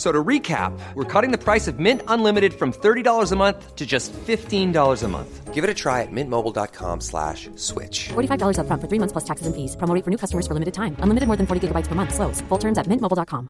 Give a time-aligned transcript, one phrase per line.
[0.00, 3.76] F- So to recap, we're cutting the price of Mint Unlimited from $30 a month
[3.76, 5.54] to just $15 a month.
[5.54, 8.08] Give it a try at mintmobile.com slash switch.
[8.08, 9.76] $45 upfront for three months plus taxes and fees.
[9.76, 10.96] Promo for new customers for limited time.
[11.02, 12.14] Unlimited more than 40 gigabytes per month.
[12.14, 12.42] Slows.
[12.48, 13.46] Full terms at mintmobile.com.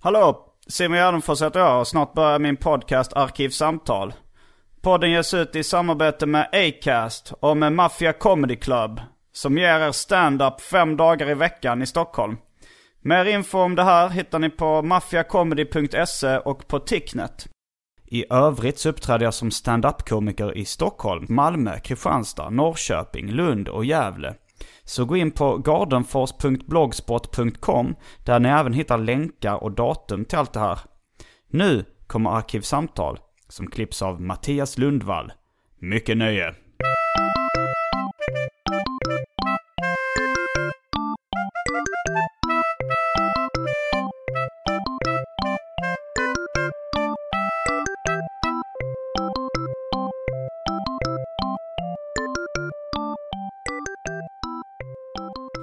[0.00, 0.48] Hallå!
[0.68, 4.12] Simon Gärdenfors heter jag och snart börjar min podcast Arkivsamtal.
[4.82, 9.00] Podden ges ut i samarbete med Acast och med Mafia Comedy Club.
[9.32, 12.36] Som ger er stand-up fem dagar i veckan i Stockholm.
[13.04, 17.48] Mer info om det här hittar ni på maffiacomedy.se och på Ticknet.
[18.06, 24.34] I övrigt så uppträder jag som stand-up-komiker i Stockholm, Malmö, Kristianstad, Norrköping, Lund och Gävle.
[24.84, 27.94] Så gå in på gardenfors.blogspot.com
[28.24, 30.78] där ni även hittar länkar och datum till allt det här.
[31.50, 35.32] Nu kommer Arkivsamtal som klipps av Mattias Lundvall.
[35.78, 36.54] Mycket nöje!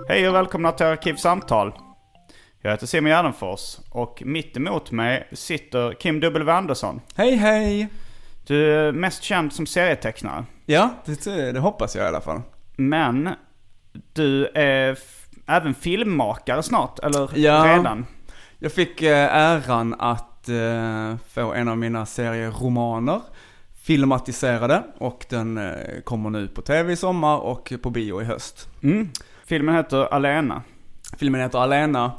[0.09, 1.73] Hej och välkomna till Arkivsamtal.
[2.61, 6.52] Jag heter Simon Gärdenfors och mitt emot mig sitter Kim W.
[6.52, 7.02] Andersson.
[7.15, 7.88] Hej hej!
[8.47, 10.45] Du är mest känd som serietecknare.
[10.65, 12.42] Ja, det, det hoppas jag i alla fall.
[12.75, 13.30] Men
[14.14, 14.97] du är
[15.47, 17.77] även filmmakare snart, eller Ja.
[17.77, 18.05] redan?
[18.59, 23.21] Jag fick eh, äran att eh, få en av mina serieromaner
[23.83, 28.67] filmatiserade och den eh, kommer nu på tv i sommar och på bio i höst.
[28.83, 29.09] Mm.
[29.49, 30.64] Filmen heter Alena.
[31.17, 32.11] Filmen heter Alena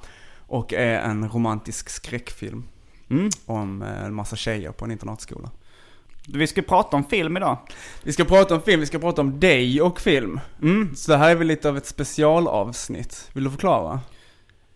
[0.47, 2.65] och är en romantisk skräckfilm
[3.11, 3.31] Mm.
[3.47, 5.51] om eh, en massa tjejer på en internatskola.
[6.29, 7.59] Vi ska prata om film idag.
[8.03, 10.41] Vi ska prata om film, vi ska prata om dig och film.
[10.63, 10.97] Mm.
[10.97, 13.31] Så det här är väl lite av ett specialavsnitt.
[13.33, 13.93] Vill du förklara?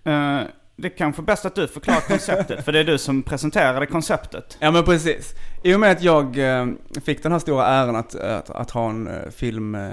[0.04, 0.40] Eh,
[0.76, 4.56] det är kanske bäst att du förklarar konceptet, för det är du som presenterade konceptet.
[4.60, 5.34] Ja men precis.
[5.62, 6.66] I och med att jag eh,
[7.04, 9.90] fick den här stora äran att, att, att ha en film eh,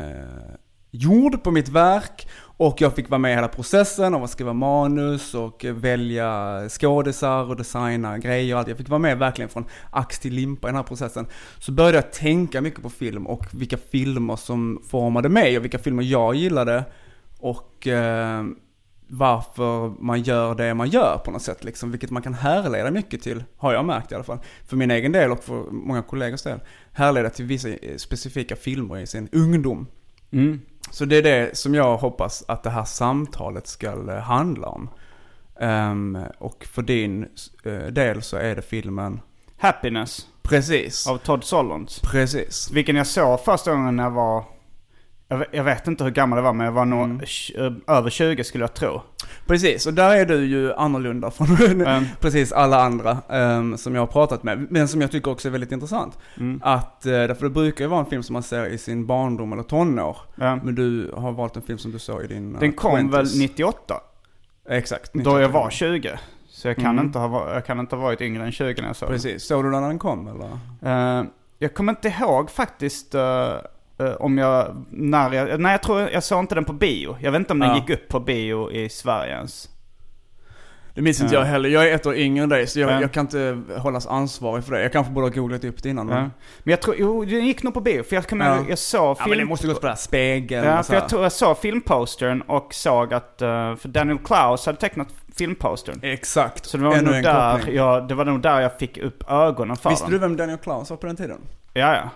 [0.92, 2.28] gjord på mitt verk
[2.62, 7.50] och jag fick vara med i hela processen av att skriva manus och välja skådisar
[7.50, 8.68] och designa grejer och allt.
[8.68, 11.28] Jag fick vara med verkligen från ax till limpa i den här processen.
[11.60, 15.80] Så började jag tänka mycket på film och vilka filmer som formade mig och vilka
[15.80, 16.86] filmer jag gillade
[17.40, 18.44] och eh,
[19.08, 23.22] varför man gör det man gör på något sätt liksom, vilket man kan härleda mycket
[23.22, 24.40] till, har jag märkt i alla fall.
[24.68, 26.60] För min egen del och för många kollegors del,
[26.92, 29.88] härleda till vissa eh, specifika filmer i sin ungdom.
[30.32, 30.60] Mm.
[30.90, 34.90] Så det är det som jag hoppas att det här samtalet ska eh, handla om.
[35.60, 37.28] Ehm, och för din
[37.64, 39.22] eh, del så är det filmen
[39.58, 41.08] Happiness Precis.
[41.08, 42.00] av Todd Solondz.
[42.00, 42.72] Precis.
[42.72, 44.44] Vilken jag såg första gången när jag var...
[45.32, 47.20] Jag vet, jag vet inte hur gammal jag var, men jag var nog Mm.
[47.20, 49.02] tj- över 20 skulle jag tro.
[49.48, 51.48] Precis, och där är du ju annorlunda från
[51.82, 52.04] Mm.
[52.20, 54.68] precis alla andra ehm, som jag har pratat med.
[54.70, 56.18] Men som jag tycker också är väldigt intressant.
[56.38, 56.60] Mm.
[56.64, 59.54] Att, eh, därför det brukar ju vara en film som man ser i sin barndom
[59.54, 60.18] eller tonår.
[60.36, 60.56] Ja.
[60.64, 62.56] Men du har valt en film som du såg i din...
[62.56, 63.40] eh, Den kom väl 20s.
[63.40, 63.96] 98?
[64.70, 65.14] Exakt.
[65.14, 65.54] Då jag 98.
[65.54, 66.20] var 20.
[66.50, 67.06] Så jag kan, Mm.
[67.06, 69.16] inte ha, jag kan inte ha varit yngre än 20 när jag såg den.
[69.16, 69.44] Precis.
[69.44, 71.20] Såg du den när den kom eller?
[71.20, 71.26] Eh,
[71.60, 73.56] jag kommer inte ihåg faktiskt eh, eh,
[74.20, 77.18] om jag, när jag, nej jag tror jag såg inte den på bio.
[77.22, 77.76] Jag vet inte om den Ja.
[77.76, 79.68] gick upp på bio i Sverige ens.
[80.94, 81.40] Det minns inte Ja.
[81.42, 81.70] jag heller.
[81.70, 83.02] Jag är ett år yngre än dig så jag, Ja.
[83.02, 84.82] jag kan inte hållas ansvarig för det.
[84.82, 86.10] Jag kanske borde ha googlat upp det innan.
[86.10, 86.16] Ja.
[86.16, 88.04] Men, Men jag tror, jo den gick nog på bio.
[88.04, 88.64] För jag, kommer Ja.
[88.70, 89.30] jag såg ja, film...
[89.30, 92.42] men det måste gått på det här spegeln Ja, för jag tror jag såg filmpostern
[92.42, 96.00] och såg att, eh, för Daniel Klaus hade tecknat filmpostern.
[96.04, 96.66] Exakt.
[96.66, 97.76] Så det var, Ännu nog en där koppling.
[97.76, 100.12] jag, det var nog där jag fick upp ögonen för Visste den.
[100.12, 101.38] du vem Daniel Klaus var på den tiden?
[101.74, 102.10] Ja, ja.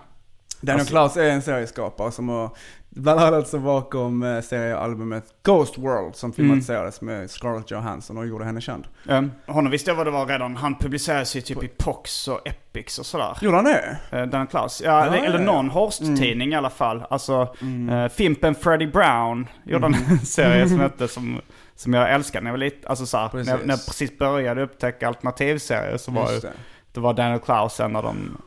[0.60, 2.50] Daniel Alltså- Klaus är en serieskapare som har
[2.88, 8.44] bland annat så bakom eh, seriealbumet Ghost World som filmatiserades med Scarlett Johansson och gjorde
[8.44, 8.84] henne känd.
[9.08, 10.56] Um, honom visste jag vad det var redan.
[10.56, 13.38] Han publicerades ju typ i Pox och Epics och sådär.
[13.40, 13.98] Gjorde han det?
[14.12, 14.82] Uh, Daniel Klaus.
[14.84, 17.04] Ja, Ja, eller, eller någon Horst-tidning i alla fall.
[17.10, 17.54] Alltså,
[17.90, 21.40] eh, Fimpen Freddie Brown gjorde en serie som hette som,
[21.74, 23.66] som jag älskade när jag var lite, alltså så här, när, Precis.
[23.66, 26.54] när jag precis började upptäcka alternativserier så var Just ju, det.
[26.92, 28.42] det var Daniel Klaus en av dem.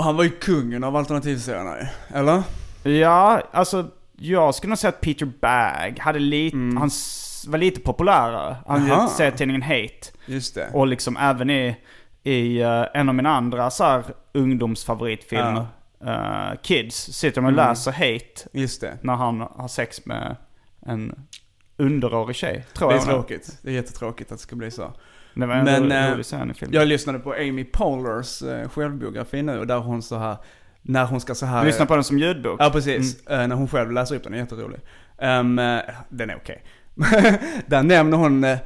[0.00, 1.76] Och han var ju kungen av alternativserierna.
[2.14, 2.42] Eller?
[2.82, 3.86] Ja, alltså
[4.16, 8.56] jag skulle nog säga att Peter Bagg hade lite, han s- var lite populärare.
[8.66, 8.88] Han Mm.
[8.90, 10.06] Gjorde serietidningen Hate.
[10.26, 10.68] Just det.
[10.72, 11.76] Och liksom även i,
[12.22, 14.04] i eh, en av mina andra så här
[14.34, 15.66] ungdomsfavoritfilmer,
[16.06, 17.68] eh, Kids, sitter de och Mm.
[17.68, 18.98] läser Hate Just det.
[19.02, 20.36] när han har sex med
[20.86, 21.14] en
[21.76, 22.64] underårig tjej.
[22.74, 23.58] Tror Det är jag tråkigt.
[23.62, 24.92] Det är jättetråkigt att det ska bli så.
[25.34, 26.74] Det var en Men, rolig, eh, rolig scen i filmen.
[26.80, 30.36] Jag lyssnade på Amy Poehler's eh, självbiografi nu och där hon så här,
[30.82, 31.60] när hon ska så här...
[31.60, 32.56] Du lyssnar på den som ljudbok?
[32.60, 33.26] Ja, precis.
[33.26, 33.40] Mm.
[33.40, 34.80] Eh, när hon själv läser upp den, är jätterolig.
[35.18, 36.62] Um, eh, den är okej.
[37.66, 38.58] där nämner hon eh,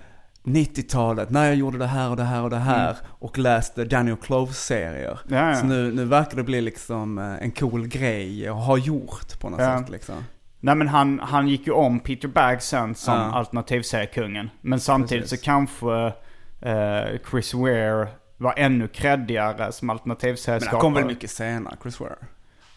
[0.45, 2.97] 90-talet, när jag gjorde det här och det här och det här.
[3.07, 5.19] Och läste Daniel Close-serier.
[5.29, 5.39] Mm.
[5.39, 5.55] Ja, ja.
[5.55, 9.61] Så nu, nu verkar det bli liksom en cool grej att ha gjort på något
[9.61, 9.79] Ja.
[9.79, 10.15] sätt liksom.
[10.61, 13.21] Nej men han, han gick ju om Peter Bagg sen som Ja.
[13.33, 14.51] alternativseriekungen.
[14.61, 15.41] Men samtidigt Precis.
[15.41, 16.13] så kanske
[17.31, 20.77] Chris Ware var ännu creddigare som Men alternativserieskapare.
[20.77, 22.17] han kom väl mycket senare, Chris Ware?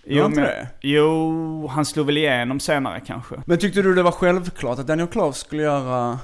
[0.10, 0.50] Jo, men,
[0.82, 3.36] jo, han slog väl igenom senare kanske.
[3.46, 6.18] Men tyckte du det var självklart att Daniel Close skulle göra eh,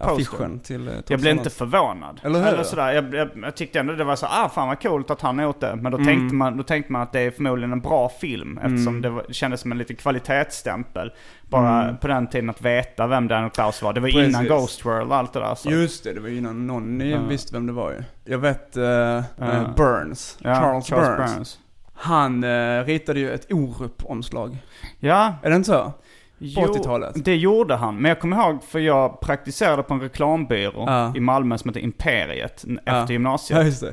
[0.00, 2.20] affischen till eh, Tom Jag blev inte förvånad.
[2.24, 2.62] Eller hur?
[2.62, 2.92] sådär.
[2.92, 5.60] Jag, jag, jag tyckte ändå det var så ah fan vad coolt att han gjort
[5.60, 5.76] det.
[5.76, 6.06] Men då, Mm.
[6.06, 8.58] tänkte man, då tänkte man att det är förmodligen en bra film.
[8.58, 11.12] Eftersom det, var, det kändes som en liten kvalitetsstämpel.
[11.42, 13.92] Bara på den tiden att veta vem Daniel Klaus var.
[13.92, 14.20] Det var Mm.
[14.20, 14.34] Precis.
[14.40, 15.54] innan Ghost World och allt det där.
[15.54, 15.70] Så.
[15.70, 17.18] Just det, det var innan någon ni Ja.
[17.28, 18.02] visste vem det var ju.
[18.24, 19.72] Jag vet eh, eh, Ja.
[19.76, 20.88] Burns, Ja, Charles,
[21.34, 21.58] Burns.
[21.94, 24.56] Han eh, ritade ju ett Orup-omslag.
[25.00, 25.92] Ja, Är det inte så?
[26.38, 27.24] Jo, 80-talet.
[27.24, 27.96] det gjorde han.
[27.96, 31.12] Men jag kommer ihåg för jag praktiserade på en reklambyrå Ja.
[31.16, 33.82] i Malmö som heter Imperiet efter gymnasiet.
[33.82, 33.88] Ja.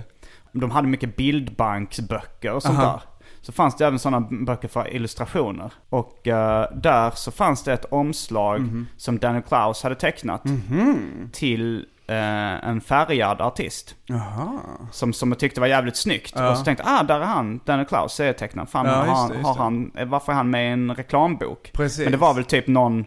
[0.52, 2.92] De hade mycket bildbanksböcker och sånt Aha.
[2.92, 3.02] där.
[3.42, 5.74] Så fanns det även sådana böcker för illustrationer.
[5.90, 8.88] Och eh, där så fanns det ett omslag Mhm.
[8.98, 10.44] som Daniel Klaus hade tecknat
[11.32, 13.96] till eh, en färgad artist.
[14.06, 14.60] Jaha.
[14.92, 16.34] Som, som jag tyckte var jävligt snyggt.
[16.36, 16.52] Ja.
[16.52, 18.68] Och så tänkte jag, ah där är han, Daniel Klaus, serietecknaren.
[18.68, 19.60] Fan, Ja, har, han, det, har det.
[19.62, 21.72] han, varför är han med i en reklambok?
[21.74, 22.04] Precis.
[22.04, 23.06] Men det var väl typ någon, eh,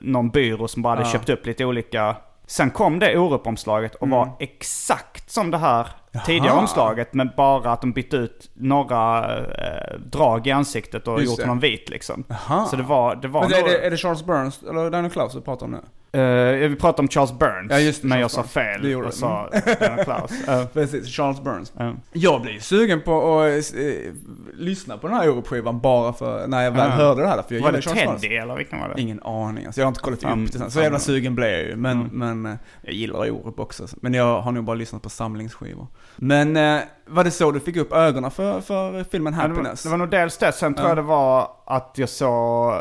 [0.00, 1.12] någon byrå som bara hade Ja.
[1.12, 2.16] köpt upp lite olika.
[2.46, 5.86] Sen kom det Orup-omslaget och var exakt som det här
[6.26, 6.46] tidigare Mm.
[6.54, 6.60] Jaha.
[6.60, 7.14] omslaget.
[7.14, 11.42] Men bara att de bytte ut några eh, drag i ansiktet och Just gjort det.
[11.42, 12.24] honom vit liksom.
[12.28, 12.64] Jaha.
[12.66, 15.12] Så det var, det var Men är nog- det, är det Charles Burns eller Daniel
[15.12, 15.80] Klaus du pratar om nu?
[16.12, 17.70] Eh, jag vill prata om Charles Burns.
[17.70, 18.72] Ja, just det, men jag Charles sa Burns.
[18.72, 18.82] fel.
[18.82, 19.12] Det gjorde du.
[19.12, 19.50] sa
[19.80, 20.48] Daniel Klaus.
[20.48, 21.72] Eh, Precis, Charles Burns.
[21.80, 21.92] eh.
[22.12, 24.12] Jag blev sugen på att eh,
[24.54, 27.42] lyssna på den här Orup-skivan bara för när jag väl hörde det här.
[27.48, 28.20] För jag Var det Charles Burns.
[28.22, 29.00] Teddy eller vilken var det?
[29.00, 29.66] Ingen aning.
[29.66, 30.70] Alltså jag har inte kollat Fan, upp det sen.
[30.70, 30.82] Så fan.
[30.82, 31.76] jävla sugen blev jag ju.
[31.76, 32.40] Men, Mm.
[32.42, 33.86] men eh, jag gillar Orup också.
[34.02, 35.86] Men jag har nog bara lyssnat på samlingsskivor.
[36.16, 39.54] Men eh, var det så du fick upp ögonen för, för filmen Ja, det, var,
[39.56, 39.82] Happiness?
[39.82, 40.52] det var nog dels det.
[40.52, 40.90] Sen tror Ja.
[40.90, 42.74] jag det var att jag såg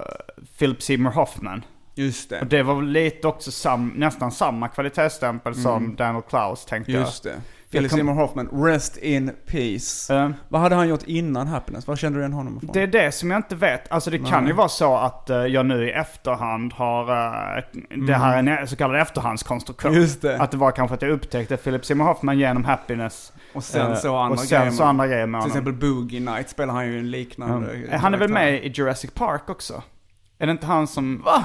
[0.59, 1.62] Philip Seymour Hoffman.
[1.97, 2.39] Just det.
[2.39, 6.91] Och det var väl lite också sam, nästan samma kvalitetsstämpel som Daniel Klaus tänkte.
[6.91, 7.01] Mm.
[7.03, 7.35] Just det.
[7.71, 10.15] Philip Seymour Hoffman, Rest in Peace.
[10.15, 11.88] Eh, Vad hade han gjort innan Happiness?
[11.88, 12.69] Vad kände du igen honom ifrån?
[12.73, 13.91] Det är det som jag inte vet.
[13.91, 17.01] Alltså det kan ju vara så att eh, jag nu i efterhand har,
[17.57, 17.63] eh,
[18.07, 19.91] det här är en så kallad efterhandskonstruktion.
[19.91, 20.01] Mm.
[20.03, 20.38] Just det.
[20.41, 23.33] Att det var kanske att jag upptäckte Philip Seymour Hoffman genom Happiness.
[23.53, 25.67] Och sen Eh, så andra och sen grejer så andra grejer med Till honom.
[25.67, 27.97] exempel Boogie Night spelar han ju en liknande Ja.
[27.97, 29.83] Han är väl med i Jurassic Park också?
[30.39, 31.21] Är det inte han som...
[31.25, 31.44] Va?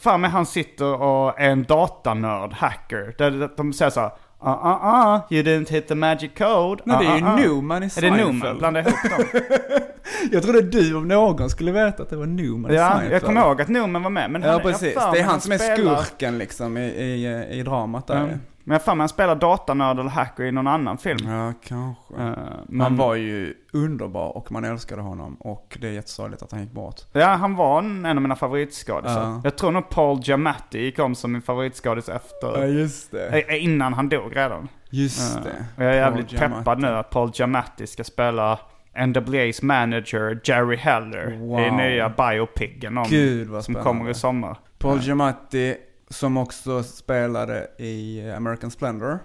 [0.00, 3.14] Fan med han sitter och är en datanörd, hacker.
[3.18, 4.10] Där de säger så här,
[4.44, 6.82] uh, uh, uh, you didn't hit the magic code.
[6.84, 8.26] Nej, det är ju uh, uh, uh." Newman i Är det Newman?
[8.30, 8.58] Seinfeld.
[8.58, 9.40] Blanda ihop dem.
[10.32, 13.14] Jag trodde du om någon skulle veta att det var Newman i ja, Seinfeld.
[13.14, 14.30] jag kommer ihåg att Newman var med.
[14.30, 16.80] Men Ja han, jag precis, det är mig han som är spelar- skurken liksom i,
[16.86, 18.38] i, i dramat där Ja.
[18.68, 21.18] Men jag har för mig han spelar datanörd eller hacker i någon annan film.
[21.30, 22.14] Ja, kanske.
[22.18, 22.32] Eh,
[22.68, 26.60] men, Han var ju underbar och man älskade honom och det är jättesorgligt att han
[26.60, 27.00] gick bort.
[27.12, 29.22] Ja, han var en, en av mina favoritskådisar.
[29.22, 29.40] Ja.
[29.44, 32.66] Jag tror nog Paul Giamatti gick om som min favoritskådis efter...
[32.66, 33.28] just det.
[33.52, 34.68] eh, Innan han dog redan.
[34.90, 35.42] Just Ja.
[35.42, 35.64] det.
[35.76, 36.58] Och jag är jävligt Paul Giamatti.
[36.58, 38.58] peppad nu att Paul Giamatti ska spela
[38.96, 41.60] NWA's manager Jerry Heller Wow.
[41.60, 44.58] i nya biopicen om, Gud, vad som kommer i sommar.
[44.78, 45.76] Paul Giamatti
[46.10, 49.18] som också spelade i American Splendor.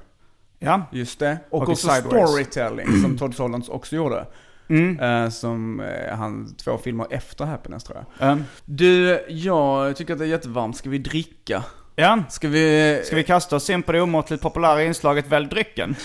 [0.59, 0.81] Ja.
[0.91, 1.37] Just det.
[1.49, 2.29] Och, Och också Sideways.
[2.29, 4.25] Storytelling som Todd Solondz också gjorde.
[4.69, 4.99] Mm.
[4.99, 8.31] Eh, som eh, han, två filmer efter Happiness tror jag.
[8.31, 10.77] Um, Du, jag tycker att det är jättevarmt.
[10.77, 11.63] Ska vi dricka?
[11.95, 12.23] ja.
[12.29, 13.01] Ska vi...
[13.05, 15.95] Ska vi kasta oss in på det omåttligt populära inslaget Välj drycken?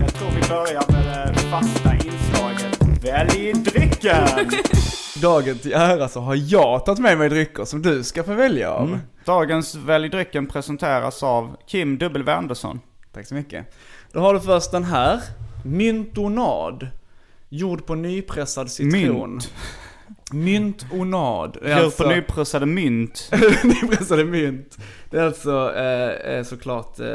[0.00, 4.50] Jag tror vi börjar med det fasta inslaget Välj drycken!
[5.22, 8.70] Dagen till ära så har jag tagit med mig drycker som du ska få välja
[8.70, 8.88] av.
[8.88, 8.98] Mm.
[9.24, 12.32] Dagens Välj drycken presenteras av Kim W.
[12.32, 12.80] Andersson.
[13.12, 13.74] Tack så mycket.
[14.12, 15.20] Då har du först den här.
[15.64, 16.88] Myntonad.
[17.48, 19.30] Gjord på nypressad citron.
[19.30, 19.52] Mynt.
[20.32, 21.58] Myntonad.
[21.62, 23.30] Djur alltså- på nypressade mynt.
[23.64, 24.78] Nypressade mynt.
[25.10, 27.06] Det är alltså eh, eh, såklart eh,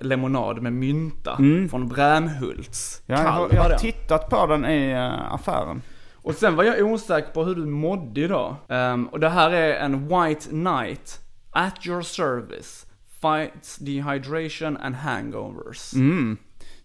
[0.00, 1.36] lemonad med mynta
[1.70, 3.02] från Brännhults.
[3.06, 5.82] Ja, jag, har, jag har tittat på den i eh, affären.
[6.24, 8.56] Och sen var jag osäker på hur du mådde idag.
[8.68, 12.86] Um, och det här är en White Knight, at your service,
[13.20, 15.94] fights dehydration and hangovers.
[15.94, 16.36] Mm.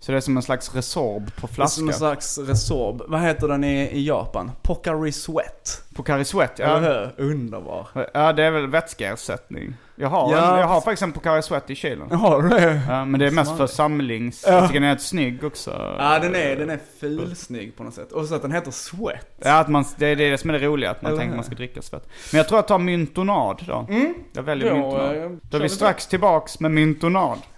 [0.01, 1.99] Så det är som en slags Resorb på Det är som en flaska.
[1.99, 3.01] slags Resorb.
[3.07, 4.51] Vad heter den i, i Japan?
[4.61, 5.83] Pocari Sweat.
[5.95, 7.09] Pocari Sweat, Eller ja.
[7.17, 7.25] hur?
[7.31, 7.87] Underbar.
[8.13, 9.73] Ja, det är väl vätskeersättning.
[9.95, 12.11] Jag har, Ja, en, jag har faktiskt en Pocari Sweat i kylen.
[12.11, 12.81] Har du det?
[12.87, 14.43] Ja, men det är mest för samlings...
[14.47, 14.53] Ja.
[14.53, 15.95] Jag tycker den är helt snygg också.
[15.99, 18.11] Ja den är, den är fulsnygg på något sätt.
[18.11, 19.25] Och så att den heter Sweat.
[19.39, 21.37] Ja, att man, det är det som är det roliga, att man Eller tänker att
[21.37, 22.07] man ska dricka svett.
[22.31, 23.87] Men jag tror jag tar myntonad då.
[24.33, 25.17] Jag väljer Då, myntonad.
[25.23, 27.37] eh, Då är vi strax tillbaks med myntonad.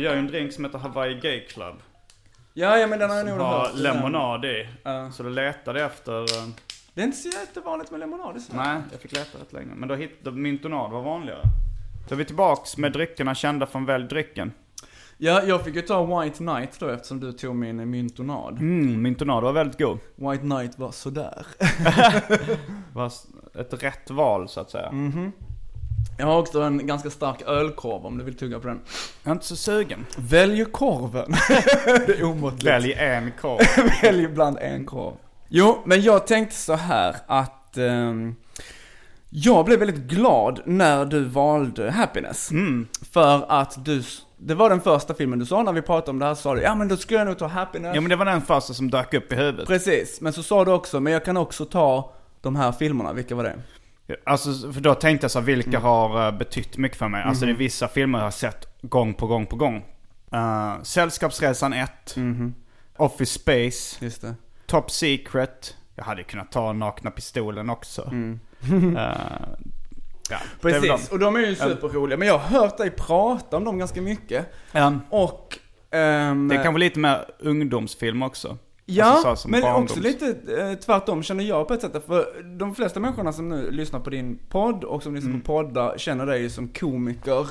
[0.00, 1.74] jag gör ju en drink som heter Hawaii Gay Club.
[2.54, 3.74] Ja, ja men den har jag Som nog har hört.
[3.76, 4.68] lemonad i.
[4.82, 5.10] Ja.
[5.12, 6.20] Så då letade jag efter...
[6.20, 6.48] eh,
[6.94, 8.62] Det är inte så jättevanligt med lemonad i Sverige.
[8.62, 9.74] Nej, jag fick leta rätt länge.
[9.74, 11.42] Men då hittade myntonad var vanligare.
[12.08, 14.52] Så är vi tillbaks med dryckerna kända från Välj drycken.
[15.22, 18.58] Ja, jag fick ju ta White Knight då eftersom du tog min myntonad.
[18.58, 19.98] Mm, myntonad var väldigt god.
[20.16, 21.46] White Knight var sådär.
[22.92, 23.12] var
[23.54, 24.86] ett rätt val så att säga.
[24.88, 25.32] Mm.
[26.20, 28.80] Jag har också en ganska stark ölkorv om du vill tugga på den.
[29.22, 30.06] Jag är inte så sugen.
[30.16, 31.34] Välj korven.
[32.06, 32.64] det är omåttligt.
[32.64, 33.60] Välj en korv.
[34.02, 35.14] Välj ibland en korv.
[35.48, 38.34] Jo, men jag tänkte så här att ehm,
[39.30, 42.50] jag blev väldigt glad när du valde Happiness.
[42.50, 42.88] Mm.
[43.12, 44.02] För att du,
[44.36, 46.54] det var den första filmen du sa när vi pratade om det här, så sa
[46.54, 47.94] du ja men då skulle jag nog ta Happiness.
[47.94, 49.66] Ja men det var den första som dök upp i huvudet.
[49.66, 53.34] Precis, men så sa du också, men jag kan också ta de här filmerna, vilka
[53.34, 53.56] var det?
[54.24, 57.22] Alltså, för då tänkte jag så vilka har uh, betytt mycket för mig?
[57.22, 59.84] Alltså det är vissa filmer jag har sett gång på gång på gång.
[60.34, 61.90] Uh, Sällskapsresan 1.
[62.96, 64.04] Office Space.
[64.04, 64.34] Just det.
[64.66, 65.76] Top Secret.
[65.94, 68.10] Jag hade kunnat ta Nakna Pistolen också.
[68.12, 68.36] Uh,
[70.30, 71.14] ja, Precis, de.
[71.14, 72.18] och de är ju superroliga.
[72.18, 74.46] Men jag har hört dig prata om dem ganska mycket.
[74.72, 75.58] Ja, Och...
[75.90, 78.58] ehm, det är kanske lite mer ungdomsfilm också.
[78.92, 80.26] Ja, Alltså så som men barndoms- också lite
[80.58, 82.04] eh, tvärtom känner jag på ett sätt.
[82.06, 85.40] För de flesta människorna som nu lyssnar på din podd och som lyssnar Mm.
[85.42, 87.46] på poddar känner dig som komiker.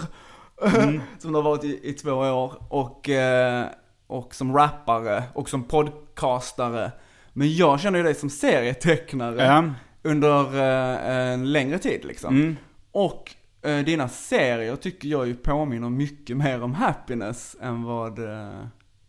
[0.76, 1.02] Mm.
[1.20, 2.54] som du har varit i, i två år.
[2.70, 3.66] Och, eh,
[4.08, 6.92] och som rappare och som podcastare.
[7.34, 9.64] Men jag känner ju dig som serietecknare Ja.
[10.10, 12.36] under eh, en längre tid liksom.
[12.36, 12.56] Mm.
[12.92, 18.50] Och eh, dina serier tycker jag ju påminner mycket mer om Happiness än vad eh,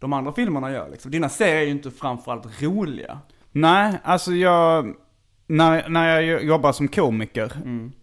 [0.00, 1.10] de andra filmerna gör liksom.
[1.10, 3.18] Dina serier är ju inte framförallt roliga.
[3.52, 4.94] Nej, alltså jag...
[5.46, 7.52] När, när jag jobbar som komiker,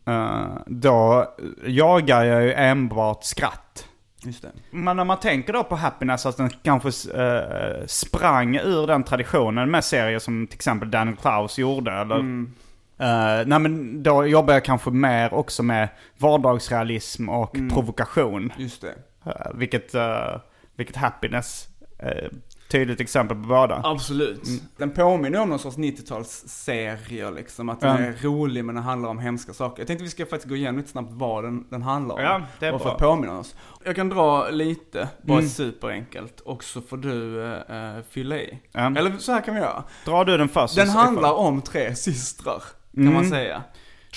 [0.06, 1.26] eh, då
[1.66, 3.88] jagar jag ju enbart skratt.
[4.24, 4.52] Just det.
[4.72, 6.88] Men när man tänker då på Happiness, att den kanske
[7.22, 11.92] eh, sprang ur den traditionen med serier som till exempel Daniel Klaus gjorde.
[11.92, 18.54] Eller, eh, nej men då jobbar jag kanske mer också med vardagsrealism och provokation.
[18.58, 18.96] Just det.
[19.26, 20.40] Eh, vilket, eh,
[20.76, 21.68] vilket Happiness
[22.00, 22.32] är
[22.72, 23.82] tydligt exempel på båda.
[23.84, 24.42] Absolut.
[24.78, 27.70] Den påminner om någon sorts 90-talsserie liksom.
[27.70, 28.08] Att den Ja.
[28.10, 29.82] är rolig men den handlar om hemska saker.
[29.82, 32.22] Jag tänkte vi ska faktiskt gå igenom lite snabbt vad den, den handlar om.
[32.22, 32.94] Ja, det är och för bra.
[32.94, 33.56] att påminna oss.
[33.86, 35.50] Jag kan dra lite, bara Mm.
[35.50, 36.40] superenkelt.
[36.40, 38.60] Och så får du eh, eh, fylla i.
[38.72, 38.86] Ja.
[38.98, 39.84] Eller så här kan vi göra.
[40.06, 40.76] Drar du den först?
[40.76, 42.64] Den handlar om tre systrar,
[42.96, 43.64] kan man säga.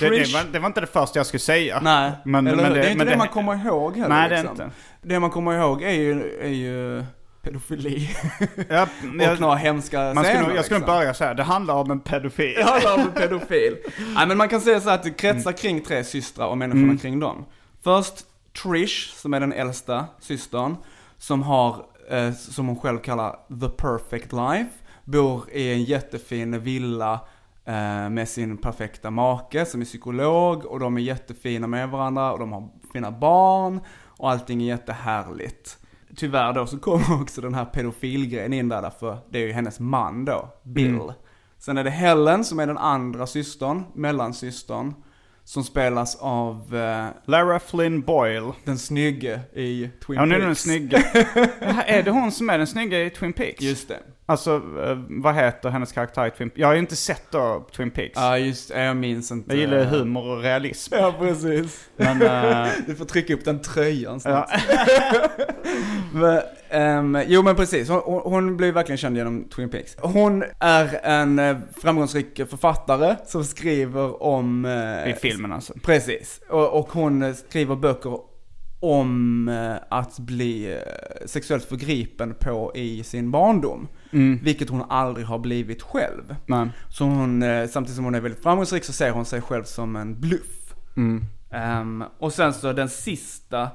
[0.00, 1.80] Det, det, Trish- var, det var inte det första jag skulle säga.
[1.82, 4.08] Nej, Men- eller men det- det, är inte men det, det- man kommer ihåg heller
[4.08, 4.64] Nej, det är liksom.
[4.64, 4.76] inte.
[5.02, 7.04] Det man kommer ihåg är ju, är ju
[7.42, 8.10] pedofili.
[8.68, 8.82] Ja,
[9.16, 10.94] och jag, några hemska man skulle, scener, nog- jag skulle liksom.
[10.94, 12.54] börja säga det handlar om en pedofil.
[12.56, 13.76] Det handlar om en pedofil.
[14.14, 16.96] Nej men man kan säga så här att det kretsar kring tre systrar och människorna
[16.98, 17.44] kring dem.
[17.84, 18.14] Först
[18.62, 20.76] Trish, som är den äldsta systern,
[21.18, 24.70] som har, eh, som hon själv kallar the perfect life.
[25.04, 27.12] Bor i en jättefin villa
[27.64, 32.38] eh, med sin perfekta make som är psykolog och de är jättefina med varandra och
[32.38, 35.78] de har fina barn och allting är jättehärligt.
[36.20, 39.80] Tyvärr då så kommer också den här pedofilgrejen in där, för det är ju hennes
[39.80, 41.12] man då, Bill.
[41.58, 44.94] Sen är det Helen som är den andra systern, mellansystern.
[45.50, 48.52] Som spelas av eh, Lara Flynn Boyle.
[48.64, 50.46] den snygge i Twin Ja, hon är Peaks.
[50.46, 51.02] den snygga.
[51.60, 53.60] Jaha, är det hon som är den snygga i Twin Peaks?
[53.62, 53.98] Just det.
[54.26, 56.58] Alltså, eh, vad heter hennes karaktär i Twin Peaks?
[56.60, 58.12] Jag har ju inte sett då Twin Peaks.
[58.16, 59.50] Ja just jag minns inte.
[59.52, 60.94] jag gillar ju humor och realism.
[60.94, 61.88] Ja precis.
[61.96, 64.50] Men, eh, Du får trycka upp den tröjan snart.
[64.68, 65.28] ja.
[66.12, 69.96] Men, Ehm, jo men precis, hon, hon, blev verkligen känd genom Twin Peaks.
[69.98, 74.64] Hon är en eh, framgångsrik författare som skriver om...
[74.64, 75.72] eh, I filmen alltså.
[75.82, 78.18] Precis, och, och hon eh, skriver böcker
[78.82, 79.48] om
[79.88, 80.80] att bli
[81.26, 83.88] sexuellt förgripen på i sin barndom.
[84.42, 86.36] Vilket hon aldrig har blivit själv.
[86.46, 86.68] Nej.
[86.88, 90.20] Så hon, samtidigt som hon är väldigt framgångsrik så ser hon sig själv som en
[90.20, 90.74] bluff.
[91.52, 93.68] Ehm, och sen så den sista,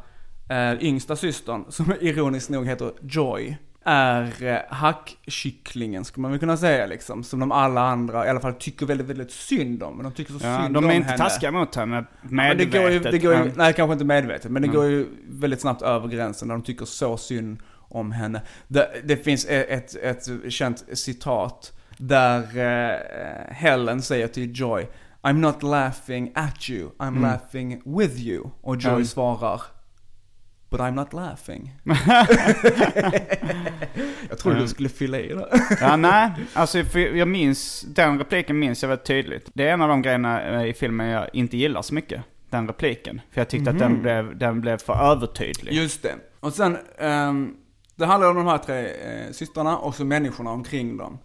[0.49, 6.57] eh, yngsta systern, som ironiskt nog heter Joy, är eh, hackkycklingen skulle man väl kunna
[6.57, 7.23] säga liksom.
[7.23, 9.95] Som de alla andra i alla fall tycker väldigt, väldigt synd om.
[9.97, 11.17] Men de tycker så Ja, synd de om är inte henne.
[11.23, 12.71] taskiga mot henne Men medvetet.
[12.71, 13.51] det går ju, det går ju, Ja.
[13.55, 16.85] nej kanske inte medvetet, men det går ju väldigt snabbt över gränsen när de tycker
[16.85, 17.59] så synd
[17.89, 18.41] om henne.
[18.67, 24.87] Det, det finns ett, ett, ett känt citat där eh, Helen säger till Joy
[25.21, 28.49] I'm not laughing at you, I'm laughing with you.
[28.61, 29.05] Och Joy Mm.
[29.05, 29.61] svarar
[30.69, 31.73] But I'm not laughing.
[34.29, 35.47] jag trodde du skulle fylla i det.
[35.81, 36.31] Ja, nej.
[36.53, 39.49] Alltså, jag minns, den repliken minns jag väldigt tydligt.
[39.53, 42.21] Det är en av de grejerna eh, i filmen jag inte gillar så mycket.
[42.49, 43.21] Den repliken.
[43.31, 45.73] För jag tyckte att den blev, den blev för övertydlig.
[45.73, 46.15] Just det.
[46.39, 47.53] Och sen, ehm,
[47.95, 51.17] det handlar om de här tre eh, systrarna och så människorna omkring dem.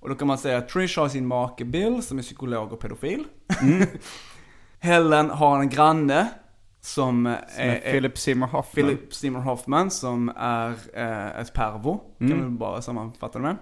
[0.00, 2.80] Och då kan man säga att Trish har sin make Bill som är psykolog och
[2.80, 3.24] pedofil.
[4.78, 6.28] Helen har en granne
[6.84, 8.86] som, är, Med är Philip Seymour Hoffman.
[8.86, 13.56] Philip Seymour Hoffman som är eh, ett pervo, kan vi bara sammanfatta det med.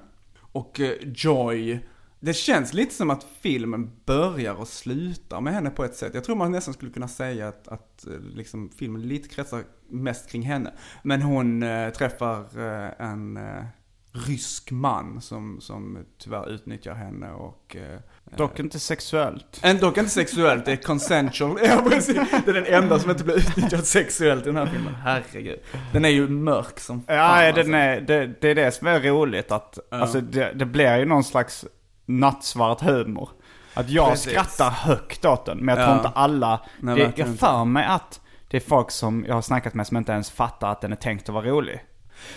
[0.53, 1.81] Och eh, Joy,
[2.21, 6.15] det känns lite som att filmen börjar och slutar med henne på ett sätt.
[6.15, 10.31] Jag tror man nästan skulle kunna säga att, att eh, liksom, filmen lite kretsar mest
[10.31, 10.73] kring henne.
[11.03, 13.65] Men hon eh, träffar eh, en eh,
[14.13, 18.01] rysk man som, som tyvärr utnyttjar henne och eh,
[18.37, 19.61] Dock inte sexuellt.
[19.63, 21.59] en, dock inte sexuellt, det är consensual.
[21.65, 22.17] Ja, precis.
[22.45, 24.95] Det är den enda som inte blir utnyttjad sexuellt i den här filmen.
[24.95, 25.61] Herregud.
[25.93, 27.17] Den är ju mörk som fan.
[27.17, 27.63] Ja, alltså.
[27.63, 29.53] den är, det, det är det som är roligt.
[29.53, 31.65] Att, alltså, det, det blir ju någon slags
[32.07, 33.29] nattsvart humor.
[33.75, 34.33] Att jag Precis.
[34.33, 35.87] skrattar högt åt den, men jag Ja.
[35.87, 36.61] tror inte alla...
[36.81, 37.39] Nej, det, jag inte.
[37.39, 40.69] för mig att det är folk som jag har snackat med som inte ens fattar
[40.73, 41.83] att den är tänkt att vara rolig.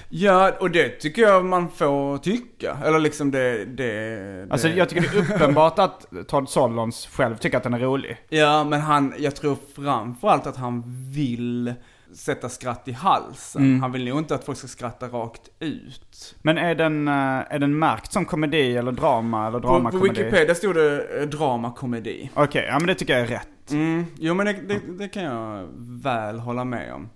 [0.10, 2.78] Ja, och det tycker jag man får tycka.
[2.86, 3.66] Eller liksom det...
[3.66, 4.74] det, Alltså det.
[4.74, 8.18] jag tycker det är uppenbart att Todd Solondz själv tycker att den är rolig.
[8.30, 11.74] Ja, men han, jag tror framförallt att han vill
[12.14, 13.62] sätta skratt i halsen.
[13.62, 13.82] Mm.
[13.82, 16.36] Han vill nog inte att folk ska skratta rakt ut.
[16.42, 17.14] Men är den, eh,
[17.54, 20.08] är den märkt som komedi eller drama eller På, dramakomedi?
[20.08, 22.30] på Wikipedia stod det eh, dramakomedi.
[22.34, 23.72] Okej, ja men det tycker jag är rätt.
[23.72, 25.68] Mm, jo men det, det, det kan jag
[26.04, 27.10] väl hålla med om.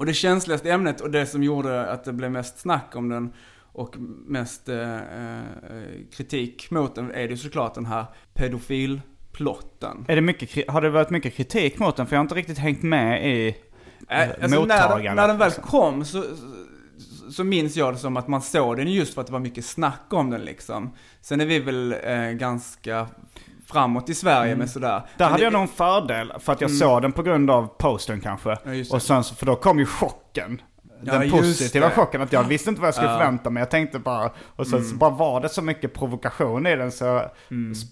[0.00, 3.32] Och det känsligaste ämnet och det som gjorde att det blev mest snack om den
[3.72, 5.42] och mest eh, eh,
[6.16, 10.04] kritik mot den är det ju såklart den här pedofilplotten.
[10.08, 12.06] Är det mycket, har det varit mycket kritik mot den?
[12.06, 13.56] För jag har inte riktigt hängt med i
[14.08, 15.04] Äh, alltså när, mottagandet.
[15.04, 15.64] den- när den väl liksom.
[15.64, 16.22] kom så,
[16.98, 19.40] så, så minns jag det som att man såg den just för att det var
[19.40, 20.90] mycket snack om den liksom.
[21.20, 23.06] Sen är vi väl eh, ganska
[23.72, 24.88] framåt i Sverige med sådär.
[24.88, 27.50] Där Men hade det- jag nog en fördel, för att jag såg den på grund
[27.50, 28.50] av postern kanske.
[28.50, 30.62] Ja, och sen så, för då kom ju chocken.
[31.02, 31.94] Ja, Den positiva det.
[31.94, 33.14] chocken, att jag visste inte vad jag skulle Ja.
[33.14, 33.24] Mm.
[33.26, 33.60] förvänta mig.
[33.60, 37.22] Jag tänkte bara, och sen så bara var det så mycket provokation i den så,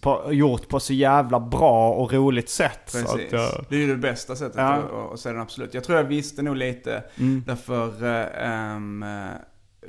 [0.03, 2.81] på, gjort på så jävla bra och roligt sätt.
[2.87, 3.27] Så Precis.
[3.27, 4.79] att, jag- Det är ju det bästa sättet Ja.
[5.15, 5.75] att, se den absolut.
[5.75, 7.03] Jag tror jag visste nog lite
[7.47, 9.09] därför eh, ehm, eh,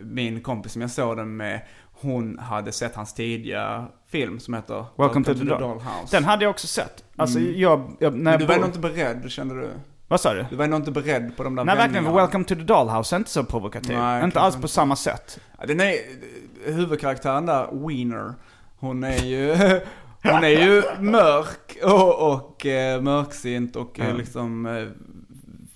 [0.02, 1.62] min kompis som jag såg den med,
[2.02, 6.08] hon hade sett hans tidiga film som heter Welcome to the Doll- Dollhouse.
[6.18, 7.04] Den hade jag också sett.
[7.16, 9.70] Alltså jag, jag, när Men du var nog inte beredd, kände du?
[10.08, 10.46] Vad sa du?
[10.50, 12.14] Du var nog inte beredd på de där Nej verkligen, för.
[12.14, 13.98] Welcome to the Dollhouse är inte så provokativ.
[13.98, 15.40] Nej, inte alls på samma sätt.
[15.68, 15.96] Den är,
[16.66, 18.34] huvudkaraktären där, Wiener,
[18.78, 19.48] hon är ju,
[20.24, 24.88] hon är ju mörk och, och eh, mörksint och eh, liksom eh,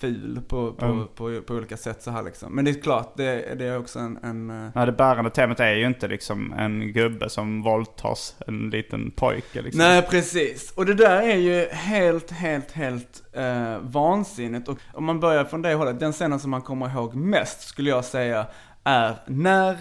[0.03, 1.07] ful på, på, Mm.
[1.15, 2.55] på, på, olika sätt så här liksom.
[2.55, 5.59] Men det är klart, det, det är också en, en eh, Nej, det bärande temat
[5.59, 9.77] är ju inte liksom en gubbe som våldtas en liten pojke liksom.
[9.77, 10.71] Nej, precis.
[10.71, 14.67] Och det där är ju helt, helt, helt eh, vansinnigt.
[14.67, 17.89] Och om man börjar från det hållet, den scenen som man kommer ihåg mest skulle
[17.89, 18.45] jag säga
[18.83, 19.77] är när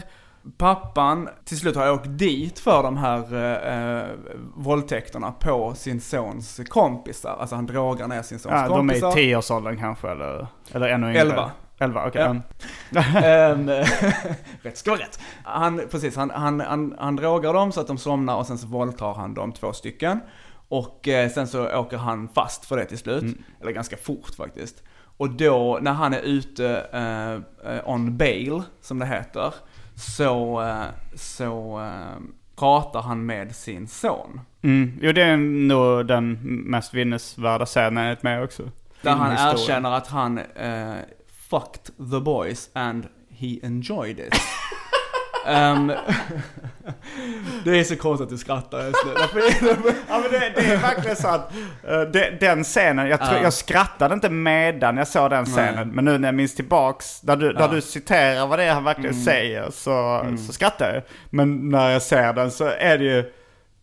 [0.58, 4.06] pappan till slut har åkt dit för de här eh, eh,
[4.54, 7.36] våldtäkterna på sin sons kompisar.
[7.40, 9.10] Alltså han drogar ner sin sons Ja, de är kompisar.
[9.10, 11.20] i tioårsåldern kanske eller, eller ännu yngre.
[11.20, 11.50] Elva.
[11.78, 12.42] Elva, okej.
[12.90, 13.04] Ja.
[13.14, 13.68] mm.
[13.68, 13.68] Ehm,
[14.62, 15.20] rätt ska vara rätt.
[15.44, 18.66] Han, precis, han, han, han, han drogar dem så att de somnar och sen så
[18.66, 20.20] våldtar han dem två stycken.
[20.68, 23.36] Och eh, sen så åker han fast för det till slut.
[23.60, 24.82] Eller ganska fort faktiskt.
[25.16, 27.32] Och då, när han är ute eh,
[27.72, 29.54] eh, on bail, som det heter,
[29.96, 32.22] så, eh, så eh,
[32.56, 34.40] pratar han med sin son.
[34.62, 34.98] Mm.
[35.00, 38.62] Jo, det är nog den mest minnesvärda scenen enligt mig också.
[39.02, 40.94] Där han erkänner att han eh,
[41.50, 44.34] fucked the boys and he enjoyed it.
[45.46, 45.92] Ehm,
[47.64, 49.12] det är så konstigt att du skrattar just nu.
[50.08, 51.52] Ja men det, det är verkligen så att
[51.88, 53.42] eh, det, den scenen, jag, tror, Ja.
[53.42, 55.88] jag skrattade inte medan jag såg den scenen.
[55.88, 58.84] Men nu när jag minns tillbaks, där du, där du citerar vad det är han
[58.84, 59.24] verkligen Mm.
[59.24, 61.02] säger så, så skrattar jag.
[61.30, 63.32] Men när jag ser den så är det ju,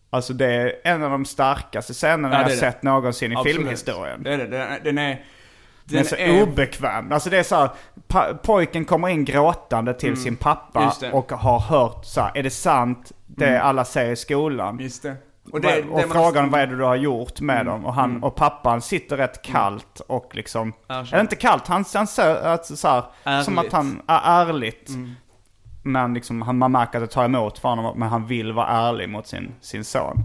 [0.09, 3.57] alltså det är en av de starkaste scenerna Ja, jag sett någonsin i Absolut.
[3.57, 4.23] filmhistorien.
[4.23, 4.47] Det är det.
[4.47, 5.23] Den, är- den är...
[5.89, 7.11] Den är så obekväm.
[7.11, 10.91] Alltså det är så här, pojken kommer in gråtande till sin pappa Mm.
[10.99, 11.05] Det.
[11.05, 11.17] Mm.
[11.17, 14.79] och har hört så här, är det sant det alla säger i skolan?
[14.79, 15.15] Just det.
[15.51, 17.85] Och, det, och det man- frågan vad är det du har gjort med dem?
[17.85, 20.73] Och, han, och pappan sitter rätt kallt och liksom...
[20.87, 21.13] Ärligt.
[21.13, 22.87] Eller inte kallt, han, han säger alltså, så
[23.23, 23.73] här, som att Ärligt.
[23.73, 24.89] han är ärligt.
[25.83, 28.67] Men liksom, han, man märker att det tar emot för honom, men han vill vara
[28.67, 30.23] ärlig mot sin, sin son.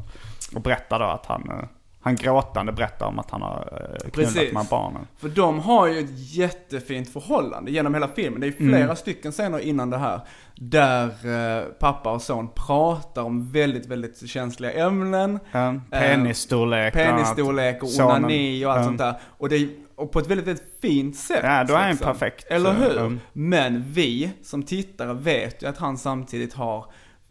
[0.55, 1.65] Och berättar då att han, eh,
[2.05, 4.53] han gråtande berättar om att han har eh, knullat Precis.
[4.53, 5.07] med barnen.
[5.19, 8.41] För de har ju ett jättefint förhållande genom hela filmen.
[8.41, 8.75] Det är Mm.
[8.75, 10.21] flera stycken scener innan det här.
[10.57, 15.39] Där eh, pappa och son pratar om väldigt, väldigt känsliga ämnen.
[15.53, 16.97] Ja, Penisstorlek.
[16.97, 17.09] annat.
[17.09, 18.85] Penisstorlek och onani och allt Ja.
[18.85, 19.15] sånt där.
[19.39, 21.41] Och, det och på ett väldigt, väldigt fint sätt.
[21.43, 22.07] Ja, då är han liksom.
[22.13, 22.45] perfekt.
[22.51, 22.99] Eller hur?
[22.99, 23.21] Mm.
[23.33, 26.85] Men vi som tittare vet ju att han samtidigt har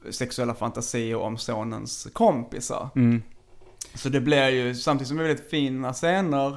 [0.09, 2.89] sexuella fantasier om sonens kompisar.
[2.95, 3.21] Mm.
[3.95, 6.47] Så det blir ju, samtidigt som det är väldigt fina scener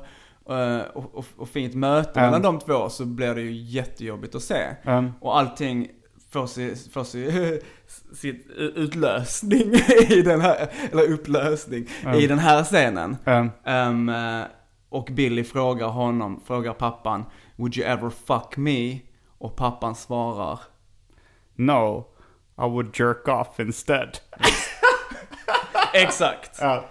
[0.51, 2.21] eh, och, och, och fint möte Ja.
[2.21, 4.67] mellan de två så blir det ju jättejobbigt att se.
[4.85, 5.13] Mm.
[5.21, 5.89] Och allting
[6.31, 7.05] får sig, får
[8.15, 9.75] sitt utlösning
[10.09, 13.17] i den här, eller upplösning, i den här scenen.
[13.25, 14.09] Mm.
[14.09, 14.47] Eh,
[14.89, 17.25] och Billy frågar honom, frågar pappan,
[17.57, 18.99] Would you ever fuck me?
[19.39, 20.61] Och pappan svarar,
[21.55, 22.05] No,
[22.59, 24.19] I would jerk off instead.
[26.03, 26.59] Exakt.
[26.61, 26.85] Ja.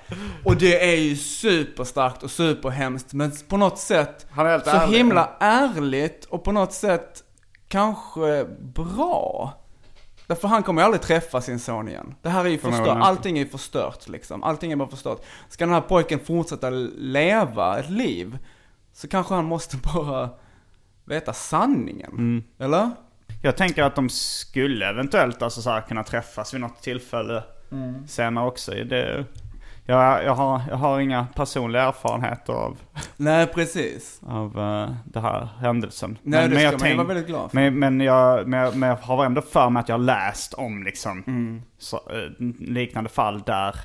[0.44, 4.70] Och det är ju superstarkt och superhemskt, men på något sätt Han är helt så
[4.70, 4.98] ärlig.
[4.98, 7.24] himla ärligt och på något sätt
[7.68, 9.54] kanske bra.
[10.28, 12.15] Därför han kommer ju aldrig träffa sin son igen.
[12.22, 14.44] Det här är ju förstört, allting är ju förstört liksom.
[14.44, 15.22] Allting är bara förstört.
[15.50, 18.38] Ska den här pojken fortsätta leva ett liv,
[18.94, 20.30] så kanske han måste bara
[21.06, 22.12] veta sanningen.
[22.12, 22.44] Mm.
[22.60, 22.91] Eller?
[23.44, 28.08] Jag tänker att de skulle eventuellt alltså så här kunna träffas vid något tillfälle Mm.
[28.08, 28.71] senare också.
[28.71, 29.25] Det,
[29.86, 32.78] jag, jag, har, jag har inga personliga erfarenheter av,
[33.17, 34.21] Nej, precis.
[34.28, 36.17] av eh, det här händelsen.
[36.21, 37.56] Nej, det ska jag man tänk- vara väldigt glad för.
[37.58, 40.54] Men, men, jag, men, jag, men jag har ändå för mig att jag har läst
[40.54, 41.62] om liksom Mm.
[41.78, 43.75] så, eh, liknande fall där,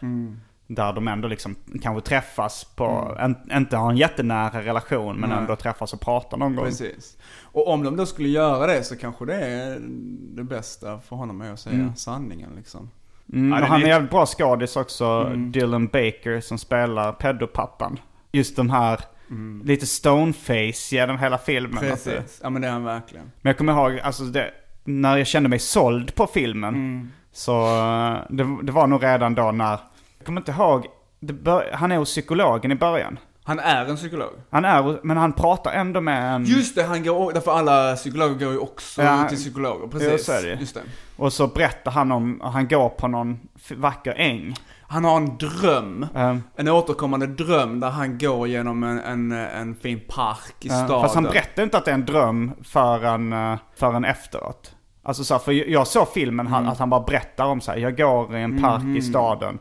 [0.66, 5.30] där de ändå liksom kanske träffas på, en, inte har en jättenära relation men Mm.
[5.30, 5.38] Nej.
[5.38, 6.64] ändå träffas och pratar någon gång.
[6.64, 7.16] Precis.
[7.42, 9.78] Och om de då skulle göra det så kanske det är
[10.36, 12.90] det bästa för honom är att säga sanningen liksom.
[13.32, 17.98] Mm, Ja, och den han är jävligt bra skådis också, Dylan Baker som spelar pedopappan.
[18.32, 19.00] Just de här,
[19.64, 21.90] lite stoneface genom hela filmen.
[21.90, 22.10] Alltså.
[22.10, 22.40] Precis.
[22.42, 23.24] Ja men det är han verkligen.
[23.40, 24.50] Men jag kommer ihåg, alltså det,
[24.84, 26.74] när jag kände mig såld på filmen.
[27.32, 29.78] Så eh, det, det var nog redan då när,
[30.18, 30.86] jag kommer inte ihåg,
[31.20, 33.18] bör, han är hos psykologen i början.
[33.44, 34.30] Han är en psykolog.
[34.50, 36.44] Han är, men han pratar ändå med en...
[36.44, 39.86] Just det, han går, därför alla psykologer går ju också Ja, till psykologer.
[39.88, 40.26] Precis.
[40.26, 40.54] så är det.
[40.60, 40.80] Just det.
[41.16, 43.38] Och så berättar han om, han går på någon
[43.76, 44.54] vacker äng.
[44.82, 46.06] Han har en dröm.
[46.14, 50.74] Um, En återkommande dröm där han går genom en, en, en fin park i Ja,
[50.84, 51.02] staden.
[51.02, 54.74] Fast han berättar inte att det är en dröm förrän, eh, förrän efteråt.
[55.02, 56.68] Alltså så här, för jag såg filmen, Mm.
[56.68, 58.96] att han bara berättar om så här, jag går i en park Mhm.
[58.96, 59.58] i staden.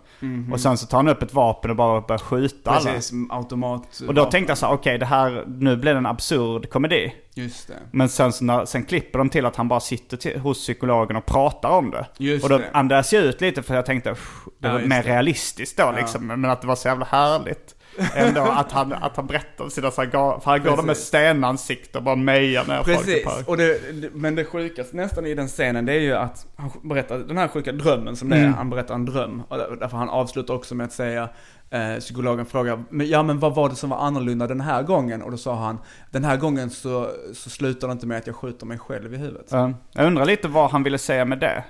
[0.52, 2.92] Och sen så tar han upp ett vapen och bara börjar skjuta alla.
[2.92, 4.02] Precis, automat.
[4.08, 7.14] Och då tänkte jag så här, okej det här, nu blir det en absurd komedi.
[7.34, 7.74] Just det.
[7.92, 11.16] Men sen, så när, sen klipper de till att han bara sitter till, hos psykologen
[11.18, 12.06] och pratar om det.
[12.18, 12.70] Just och då det.
[12.74, 15.10] andades jag ut lite för jag tänkte, "Uff, det Ja, var just mer det.
[15.10, 16.28] realistiskt då liksom.
[16.28, 17.76] Men att det var så jävla härligt.
[18.16, 20.98] Ändå att han, att han berättar om sina så här, för han går där med
[20.98, 23.80] stenansikte och bara mejar ner Precis, och det,
[24.14, 27.48] men det sjukaste nästan i den scenen det är ju att han berättar den här
[27.48, 29.44] sjuka drömmen som det är, han berättar en dröm.
[29.48, 31.30] Och där- därför han avslutar också med att säga,
[31.70, 35.22] eh, psykologen frågar, men, ja men vad var det som var annorlunda den här gången?
[35.22, 35.78] Och då sa han,
[36.12, 39.18] den här gången så, så slutar det inte med att jag skjuter mig själv i
[39.18, 39.48] huvudet.
[39.50, 39.74] Ja.
[39.92, 41.64] Jag undrar lite vad han ville säga med det.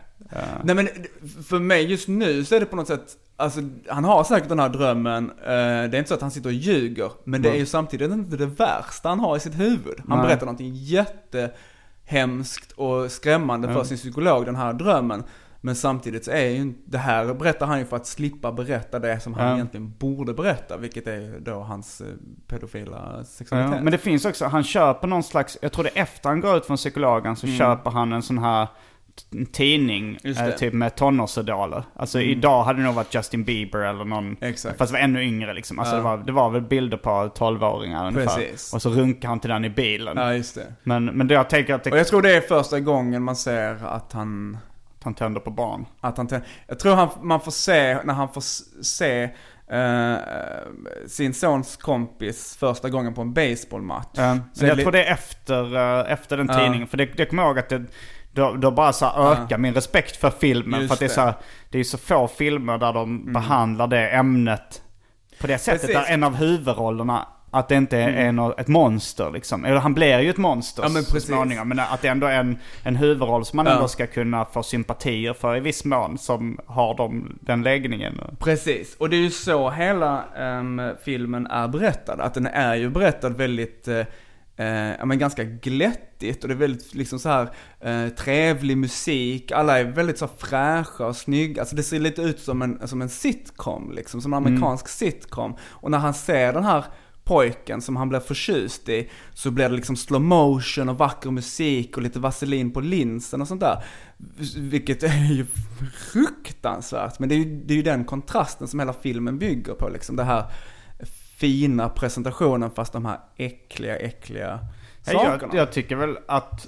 [0.64, 0.88] Nej men
[1.44, 4.60] för mig just nu så är det på något sätt, alltså han har säkert den
[4.60, 7.56] här drömmen, eh, det är inte så att han sitter och ljuger, men det är
[7.56, 10.02] ju samtidigt inte det värsta han har i sitt huvud.
[10.08, 10.28] Han Nej.
[10.28, 15.24] berättar någonting jättehemskt och skrämmande för sin psykolog, den här drömmen.
[15.62, 19.20] Men samtidigt så är ju det här berättar han ju för att slippa berätta det
[19.20, 19.54] som han Ja.
[19.54, 22.08] egentligen borde berätta, vilket är då hans eh,
[22.48, 23.76] pedofila sexualitet.
[23.76, 26.42] Ja, men det finns också, han köper någon slags, jag tror det är efter han
[26.42, 28.68] går ut från psykologen så köper han en sån här
[29.52, 31.84] tidning, eh, typ med tonårsidoler.
[31.96, 34.78] Alltså idag hade det nog varit Justin Bieber eller någon, Exakt.
[34.78, 35.80] fast var ännu yngre liksom.
[35.80, 35.98] Alltså Ja.
[35.98, 38.36] det, var, det var väl bilder på 12-åringar ungefär.
[38.38, 38.74] Precis.
[38.74, 40.18] Och så runkar han till den i bilen.
[40.18, 40.74] Ja, just det.
[40.84, 43.36] Men, men det jag tänker att, det, Och jag tror det är första gången man
[43.36, 44.58] ser att han,
[44.98, 45.86] att han tänder på barn.
[46.02, 48.44] att han tän- Jag tror han, man får se, när han får
[48.84, 49.30] se
[49.72, 50.16] eh,
[51.08, 54.20] sin sons kompis första gången på en baseballmatch.
[54.54, 56.88] Så jag li- tror det är efter, eh, efter den tidningen.
[56.88, 57.86] För det, det kommer jag ihåg att det,
[58.40, 60.80] då, då bara så här ökar min respekt för filmen.
[60.82, 61.34] Just för att det är, så här,
[61.70, 64.82] det är så få filmer där de behandlar det ämnet
[65.42, 65.82] på det sättet.
[65.82, 65.96] Precis.
[65.96, 69.66] Där en av huvudrollerna, att det inte är en, ett monster liksom.
[69.66, 71.70] Eller han blir ju ett monster Ja, men så småningom.
[71.70, 73.72] Men att det ändå är en, en huvudroll som man Ja.
[73.72, 76.18] ändå ska kunna få sympatier för i viss mån.
[76.18, 78.22] Som har de, den läggningen.
[78.40, 82.22] Precis, och det är ju så hela ehm, filmen är berättad.
[82.22, 84.06] Att den är ju berättad väldigt, eh,
[84.60, 89.52] eh, men ganska glättigt och det är väldigt liksom så här eh, trevlig musik.
[89.52, 91.62] Alla är väldigt så fräscha och snygga.
[91.62, 95.56] Alltså det ser lite ut som en, som en sitcom liksom, som en amerikansk sitcom.
[95.62, 96.86] Och när han ser den här
[97.24, 101.98] pojken som han blir förtjust i så blir det liksom slow motion och vacker musik
[101.98, 103.84] och lite vaselin på linsen och sånt där.
[104.58, 105.46] Vilket är ju
[106.12, 107.20] fruktansvärt.
[107.20, 110.16] Men det är ju, det är ju den kontrasten som hela filmen bygger på liksom.
[110.16, 110.46] Det här
[111.40, 114.60] fina presentationen fast de här äckliga, äckliga
[115.06, 115.54] Jag, sakerna.
[115.56, 116.68] jag tycker väl att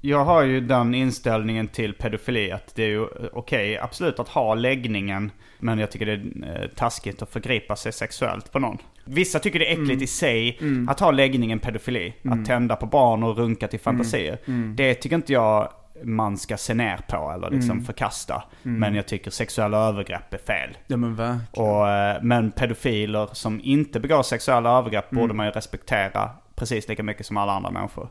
[0.00, 4.28] jag har ju den inställningen till pedofili att det är ju eh, okej, absolut att
[4.28, 5.30] ha läggningen.
[5.58, 8.78] Men jag tycker det är eh, taskigt att förgripa sig sexuellt på någon.
[9.04, 12.14] Vissa tycker det är äckligt i sig att ha läggningen pedofili.
[12.24, 14.38] Att tända på barn och runka till fantasier.
[14.74, 15.72] Det tycker inte jag
[16.04, 18.42] man ska se ner på eller liksom förkasta.
[18.62, 20.76] Men jag tycker sexuella övergrepp är fel.
[20.86, 21.68] Ja men verkligen.
[21.68, 27.02] Och, eh, men pedofiler som inte begår sexuella övergrepp borde man ju respektera precis lika
[27.02, 28.08] mycket som alla andra människor.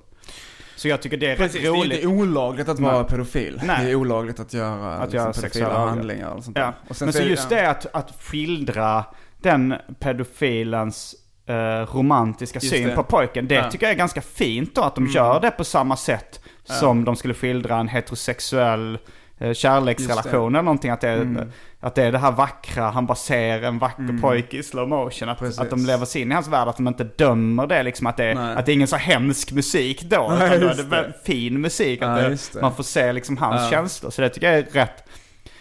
[0.76, 1.94] Så jag tycker det är Precis, rätt det är roligt.
[1.94, 3.62] inte olagligt att vara pedofil.
[3.66, 3.86] Nej.
[3.86, 6.64] Det är olagligt att göra, Att liksom, göra pedofila handlingar och sånt Ja.
[6.66, 6.74] där.
[6.90, 7.58] Och sen Men så är- just ja.
[7.58, 9.06] det att, att skildra
[9.42, 11.16] den pedofilens
[11.48, 12.96] eh, romantiska Just syn det.
[12.96, 13.48] på pojken.
[13.48, 13.60] Det Ja.
[13.62, 13.72] Mm.
[13.72, 17.16] tycker jag är ganska fint då, att de gör det på samma sätt som de
[17.16, 18.98] skulle skildra en heterosexuell
[19.40, 20.92] eh, kärleksrelation eller någonting.
[20.92, 21.52] Att det, är, Mm.
[21.80, 25.30] att det är det här vackra, han bara ser en vacker pojke i slow motion.
[25.30, 25.60] Att, Precis.
[25.60, 28.08] att de lever sig in i hans värld, att de inte dömer det liksom.
[28.08, 28.56] Att det, Nej.
[28.56, 30.36] att det är ingen så hemsk musik då.
[30.40, 31.14] Nej, utan då är det det.
[31.26, 32.02] fin musik.
[32.02, 32.62] Att Ja, det, det.
[32.62, 33.70] Man får se liksom hans Ja.
[33.70, 34.12] känslor.
[34.12, 35.04] Så det tycker jag är rätt.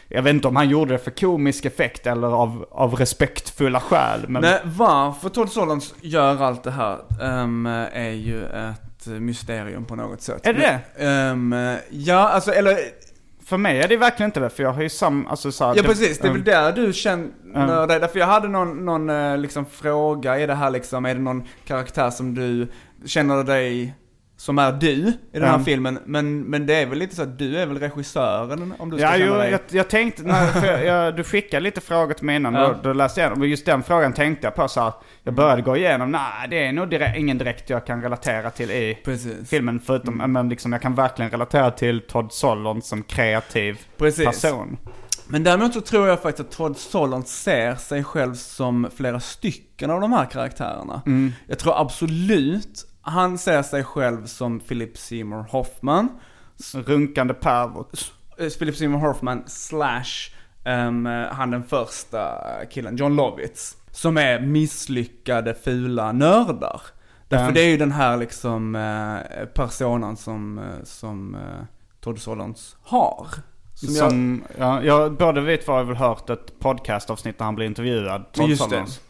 [0.08, 4.20] Jag vet inte om han gjorde det för komisk effekt eller av, av respektfulla skäl.
[4.28, 9.96] Men Nej, varför Todd Solondz gör allt det här ehm, är ju ett mysterium på
[9.96, 10.46] något sätt.
[10.46, 11.04] Är det det?
[11.04, 11.54] Ehm,
[11.90, 12.78] ja, alltså eller,
[13.46, 14.50] för mig är det verkligen inte det.
[14.50, 16.72] För jag har ju sam, alltså så här, ja precis, det är väl um, där
[16.72, 18.00] du känner dig.
[18.00, 21.44] Därför jag hade någon, någon eh, liksom fråga, är det här liksom, är det någon
[21.64, 22.68] karaktär som du
[23.06, 23.94] känner dig
[24.38, 25.64] som är du i den här Mm.
[25.64, 25.98] filmen.
[26.04, 29.06] Men, men det är väl lite så att du är väl regissören om du ska
[29.06, 29.50] Ja, känna jo, dig...
[29.50, 32.68] jag, jag tänkte, när, jag, du skickade lite frågor till mig innan, Ja.
[32.68, 33.40] då, då läste jag igenom.
[33.42, 36.66] Och just den frågan tänkte jag på så här, jag började gå igenom, nej det
[36.66, 39.50] är nog direkt, ingen direkt jag kan relatera till i Precis.
[39.50, 39.80] filmen.
[39.86, 44.24] Förutom, men liksom jag kan verkligen relatera till Todd Solondz som kreativ Precis.
[44.24, 44.76] person.
[45.28, 49.90] Men däremot så tror jag faktiskt att Todd Solondz ser sig själv som flera stycken
[49.90, 51.02] av de här karaktärerna.
[51.46, 56.08] Jag tror absolut han ser sig själv som Philip Seymour Hoffman.
[56.74, 58.12] Runkande pervert.
[58.38, 60.30] Eh, Philip Seymour Hoffman slash
[60.64, 62.38] ehm, han den första
[62.70, 63.76] killen, John Lovitz.
[63.90, 66.80] Som är misslyckade, fula nördar.
[67.28, 71.40] Därför det är ju den här liksom eh, personan som, eh, som eh,
[72.00, 73.26] Todd Solondz har.
[73.74, 77.54] Som jag- Som, ja, jag, både vi två har väl hört ett podcastavsnitt där han
[77.54, 78.32] blir intervjuad.
[78.32, 78.70] Todd Just det.
[78.70, 79.00] Solondz.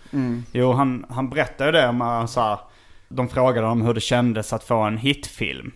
[0.52, 2.58] Jo, han, han berättade ju det med så här,
[3.08, 5.72] de frågade honom hur det kändes att få en hitfilm.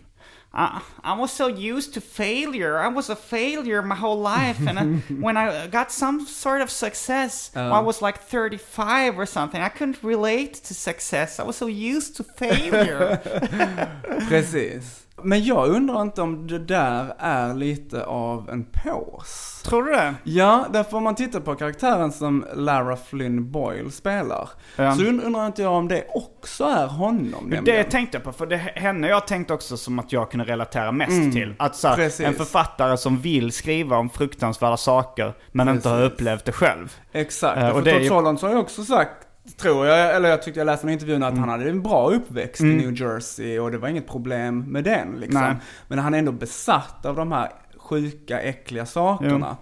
[0.53, 2.79] I, I was so used to failure.
[2.79, 4.61] I was a failure my whole life.
[4.67, 4.85] And I,
[5.21, 9.61] when I got some sort of success, I was like 35 or something.
[9.61, 11.39] I couldn't relate to success.
[11.39, 13.21] I was so used to failure.
[14.29, 15.00] Precis.
[15.23, 19.63] Men jag undrar inte om det där är lite av en pås.
[19.67, 20.15] Tror du det?
[20.25, 24.95] Ja, därför om man tittar på karaktären som Lara Flynn Boyle spelar, Ja.
[24.95, 27.85] så und- undrar inte jag om det också är honom Det nämligen.
[27.91, 31.33] tänkte jag på, för det, henne jag tänkte också som att jag kunde relatera mest
[31.33, 31.55] till.
[31.59, 32.27] Att så här, Precis.
[32.27, 36.13] en författare som vill skriva om fruktansvärda saker, men inte har Precis.
[36.13, 36.97] upplevt det själv.
[37.13, 40.43] Exakt, Eh, och för det Todd Solondz har ju också sagt, tror jag, eller jag
[40.43, 41.41] tyckte jag läste i intervjun att Mm.
[41.41, 45.13] han hade en bra uppväxt i New Jersey och det var inget problem med den
[45.21, 45.41] liksom.
[45.43, 45.55] Nej.
[45.89, 49.57] Men han är ändå besatt av de här sjuka, äckliga sakerna.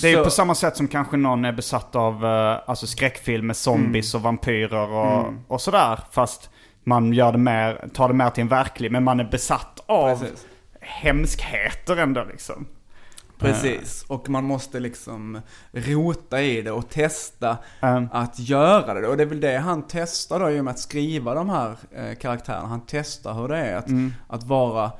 [0.00, 2.86] Det är ju Så- på samma sätt som kanske någon är besatt av uh, alltså
[2.86, 5.98] skräckfilm med zombies och vampyrer och, och sådär.
[6.10, 6.50] Fast
[6.84, 10.18] man gör det mer, tar det mer till en verklig, men man är besatt av
[10.18, 10.46] Precis.
[10.80, 12.66] hemskheter ändå liksom.
[13.38, 15.40] Precis, och man måste liksom
[15.72, 18.08] rota i det och testa Mm.
[18.12, 19.08] att göra det.
[19.08, 21.76] Och det är väl det han testar då i och med att skriva de här
[21.92, 22.66] eh, karaktärerna.
[22.66, 23.88] Han testar hur det är att,
[24.28, 24.92] att vara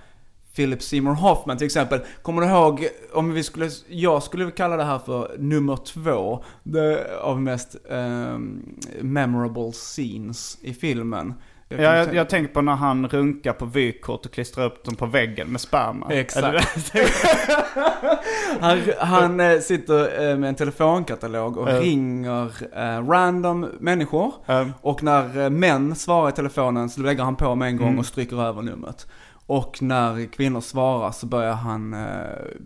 [0.56, 2.00] Philip Seymour Hoffman till exempel.
[2.22, 7.18] Kommer du ihåg, om vi skulle, jag skulle kalla det här för nummer två det,
[7.20, 8.62] av mest ehm,
[9.00, 11.34] memorable scenes i filmen.
[11.68, 15.06] Ja, jag, jag tänker på när han runkar på vykort och klistrar upp dem på
[15.06, 16.06] väggen med sperma.
[16.10, 16.92] Exakt.
[18.60, 21.80] Han, han eh, sitter eh, med en telefonkatalog och Ja.
[21.80, 24.32] ringer eh, random människor.
[24.46, 24.66] Ja.
[24.80, 27.98] Och när män svarar i telefonen så lägger han på med en gång Mm.
[27.98, 29.06] och stryker över numret.
[29.46, 31.96] Och när kvinnor svarar så börjar han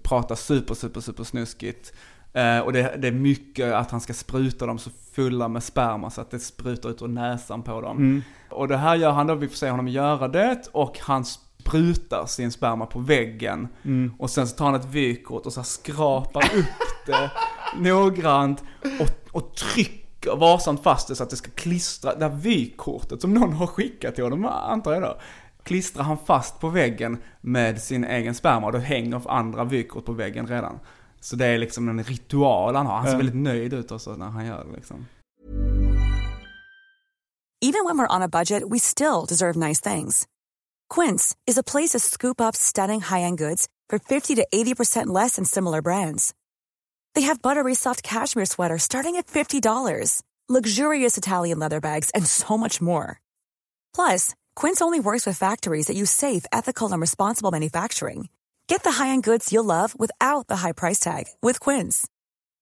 [0.03, 1.93] prata super, super, super snuskigt.
[2.33, 6.11] Eh, och det, det är mycket att han ska spruta dem så fulla med sperma
[6.11, 7.97] så att det sprutar ut ur näsan på dem.
[7.97, 8.23] Mm.
[8.51, 12.27] Och det här gör han då, vi får se honom göra det och han sprutar
[12.27, 13.69] sin sperma på väggen.
[13.85, 14.15] Mm.
[14.19, 17.31] Och sen så tar han ett vykort och så skrapar upp det
[17.79, 18.63] noggrant
[19.01, 23.35] och, och trycker varsamt fast det så att det ska klistra, det här vykortet som
[23.35, 25.19] någon har skickat till honom, antar jag då.
[25.63, 30.13] Klistrar han fast på väggen med sin egen sperma och då hänger andra vykort på
[30.13, 30.79] väggen redan.
[31.21, 32.97] Så det är liksom en ritual han har.
[32.97, 35.07] Han ser väldigt nöjd ut också när han gör det liksom.
[37.63, 40.27] Even when we're on a budget, we still deserve nice things.
[40.89, 45.37] Quince is a place to scoop up stunning high-end goods for 50 to 80% less
[45.37, 46.33] than similar brands.
[47.15, 52.57] They have buttery soft cashmere sweaters starting at $50, luxurious Italian leather bags, and so
[52.57, 53.21] much more.
[53.95, 58.29] Plus, Quince only works with factories that use safe, ethical, and responsible manufacturing.
[58.71, 62.07] Get the high-end goods you'll love without the high price tag with Quince.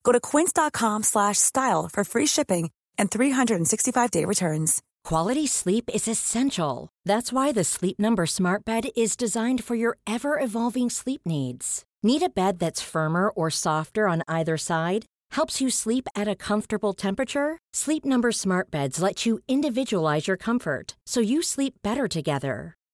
[0.04, 4.80] Go to quince.com slash style for free shipping and 365-day returns.
[5.04, 6.88] Quality sleep is essential.
[7.04, 11.84] That's why the Sleep Number Smart Bed is designed for your ever evolving sleep needs.
[12.02, 15.04] Need a bed that's firmer or softer on either side?
[15.32, 17.58] Helps you sleep at a comfortable temperature?
[17.74, 22.78] Sleep Number Smart Beds let you individualize your comfort so you sleep better together.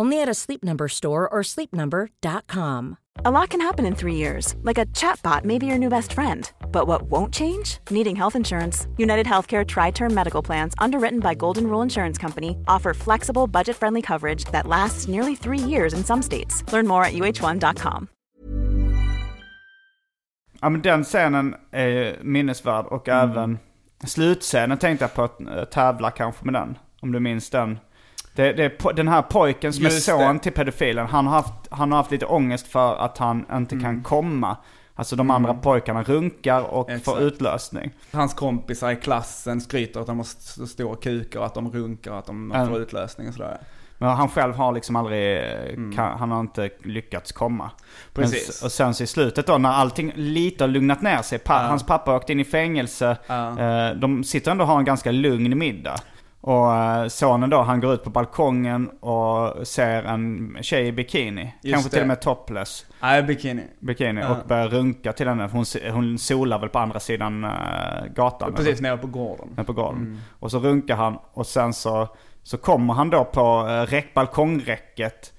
[0.00, 2.96] Only at a Sleep Number store or sleepnumber.com.
[3.24, 6.12] A lot can happen in three years, like a chatbot may be your new best
[6.14, 6.50] friend.
[6.72, 7.78] But what won't change?
[7.90, 8.88] Needing health insurance.
[8.96, 13.76] United Healthcare Tri Term Medical Plans, underwritten by Golden Rule Insurance Company, offer flexible, budget
[13.76, 16.64] friendly coverage that lasts nearly three years in some states.
[16.72, 18.08] Learn more at uh1.com.
[20.62, 23.30] Ja men den scenen är minnesvärd och Mm.
[23.30, 23.58] även
[24.04, 26.78] slutscenen tänkte jag på att eh, tävla kanske med den.
[27.02, 27.78] Om du minns den.
[28.40, 30.42] Det, det är den här pojken som Just är son det.
[30.42, 33.84] till pedofilen, han har, haft, han har haft lite ångest för att han inte Mm.
[33.84, 34.56] kan komma.
[34.94, 37.04] Alltså de andra pojkarna runkar och Exakt.
[37.04, 37.90] får utlösning.
[38.12, 42.18] Hans kompisar i klassen skryter att de har stora kukar och att de runkar och
[42.18, 42.68] att de Mm.
[42.68, 43.58] får utlösning och sådär.
[43.98, 45.44] Men han själv har liksom aldrig, eh,
[45.96, 47.64] kan, han har inte lyckats komma.
[47.64, 47.74] Mm.
[48.14, 48.62] Precis.
[48.62, 51.38] Men, och sen så i slutet då när allting lite har lugnat ner sig.
[51.38, 51.68] Pa, Ja.
[51.68, 53.16] Hans pappa åkte in i fängelse.
[53.26, 53.58] Ja.
[53.58, 55.96] Eh, de sitter ändå och har en ganska lugn middag.
[56.42, 61.54] Och eh, sonen då, han går ut på balkongen och ser en tjej i bikini.
[61.62, 62.02] Just Kanske till det.
[62.02, 63.62] och med topless Nej, bikini.
[63.80, 64.20] bikini.
[64.20, 64.28] Ja.
[64.28, 65.48] Och börjar runka till henne.
[65.52, 67.50] Hon, hon solar väl på andra sidan uh,
[68.14, 68.54] gatan.
[68.54, 68.88] Precis eller?
[68.88, 69.48] nere på gården.
[69.56, 70.20] Nere på gården.
[70.38, 72.08] Och så runkar han och sen så,
[72.42, 75.32] så kommer han då på räck, balkongräcket.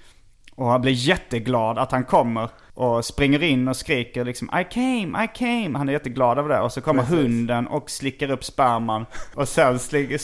[0.56, 2.50] Och han blir jätteglad att han kommer.
[2.74, 5.78] Och springer in och skriker liksom I came, I came.
[5.78, 6.60] Han är jätteglad över det.
[6.60, 7.18] Och så kommer Precis.
[7.18, 9.06] hunden och slickar upp sperman.
[9.36, 10.20] Och sen slickar,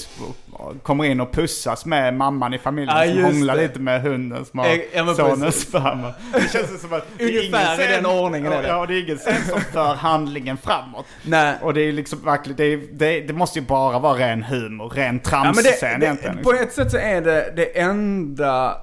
[0.83, 2.97] kommer in och pussas med mamman i familjen.
[2.97, 3.61] Ja, som hånglar det.
[3.61, 6.13] lite med hunden som ja, har men sonens sperma.
[6.33, 8.67] Det känns som att det är Ungefär ingen i den ordningen är det.
[8.67, 11.05] Ja, och det är ingen scen som för handlingen framåt.
[11.23, 11.55] Nej.
[11.61, 14.89] Och det är liksom verkligen, det, är, det, det måste ju bara vara ren humor,
[14.89, 15.99] ren Ja, men det, egentligen.
[15.99, 16.43] det, liksom.
[16.43, 18.77] på ett sätt så är det det enda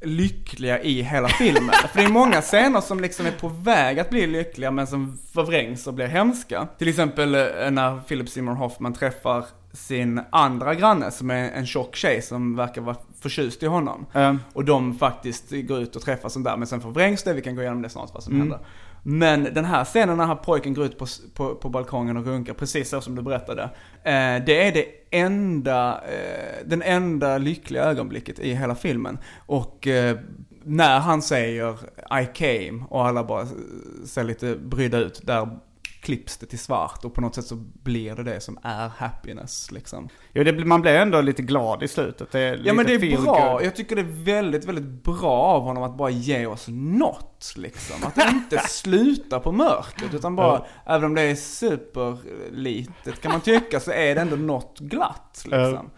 [0.00, 1.70] lyckliga i hela filmen.
[1.92, 5.18] För det är många scener som liksom är på väg att bli lyckliga men som
[5.32, 6.68] förvrängs och blir hemska.
[6.78, 11.96] Till exempel eh, när Philip Seymour Hoffman träffar sin andra granne som är en tjock
[11.96, 14.06] tjej som verkar vara förtjust i honom.
[14.12, 14.38] Mm.
[14.52, 17.54] Och de faktiskt går ut och träffas sånt där men sen förvrängs det, vi kan
[17.56, 18.40] gå igenom det snart vad som Mm.
[18.50, 18.66] händer.
[19.02, 22.54] Men den här scenen när han pojken går ut på, på, på balkongen och runkar,
[22.54, 23.62] precis så som du berättade.
[24.02, 29.18] Eh, det är det enda, eh, den enda lyckliga ögonblicket i hela filmen.
[29.46, 30.16] Och eh,
[30.64, 31.72] när han säger
[32.22, 33.46] I came och alla bara
[34.06, 35.48] ser lite brydda ut, där
[36.00, 39.70] klipps det till svart och på något sätt så blir det det som är happiness
[39.70, 40.08] liksom.
[40.32, 42.28] Jo, det, man blir ändå lite glad i slutet.
[42.64, 43.66] Ja men det är bra, good.
[43.66, 47.96] jag tycker det är väldigt, väldigt bra av honom att bara ge oss något liksom.
[48.04, 53.80] Att inte sluta på mörkret utan bara, även om det är superlitet kan man tycka,
[53.80, 55.90] så är det ändå något glatt liksom.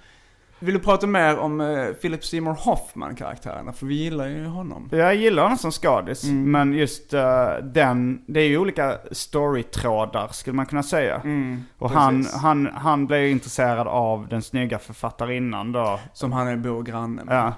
[0.62, 3.72] Vill du prata mer om eh, Philip Seymour Hoffman-karaktärerna?
[3.72, 4.88] För vi gillar ju honom.
[4.92, 6.50] Jag gillar honom som skadis, Mm.
[6.50, 11.16] men just eh, den, det är ju olika storytrådar skulle man kunna säga.
[11.78, 12.40] och han, Mm, precis.
[12.40, 16.00] han, han blev ju intresserad av den snygga författarinnan då.
[16.12, 17.36] Som han är bor granne med.
[17.36, 17.54] Ja.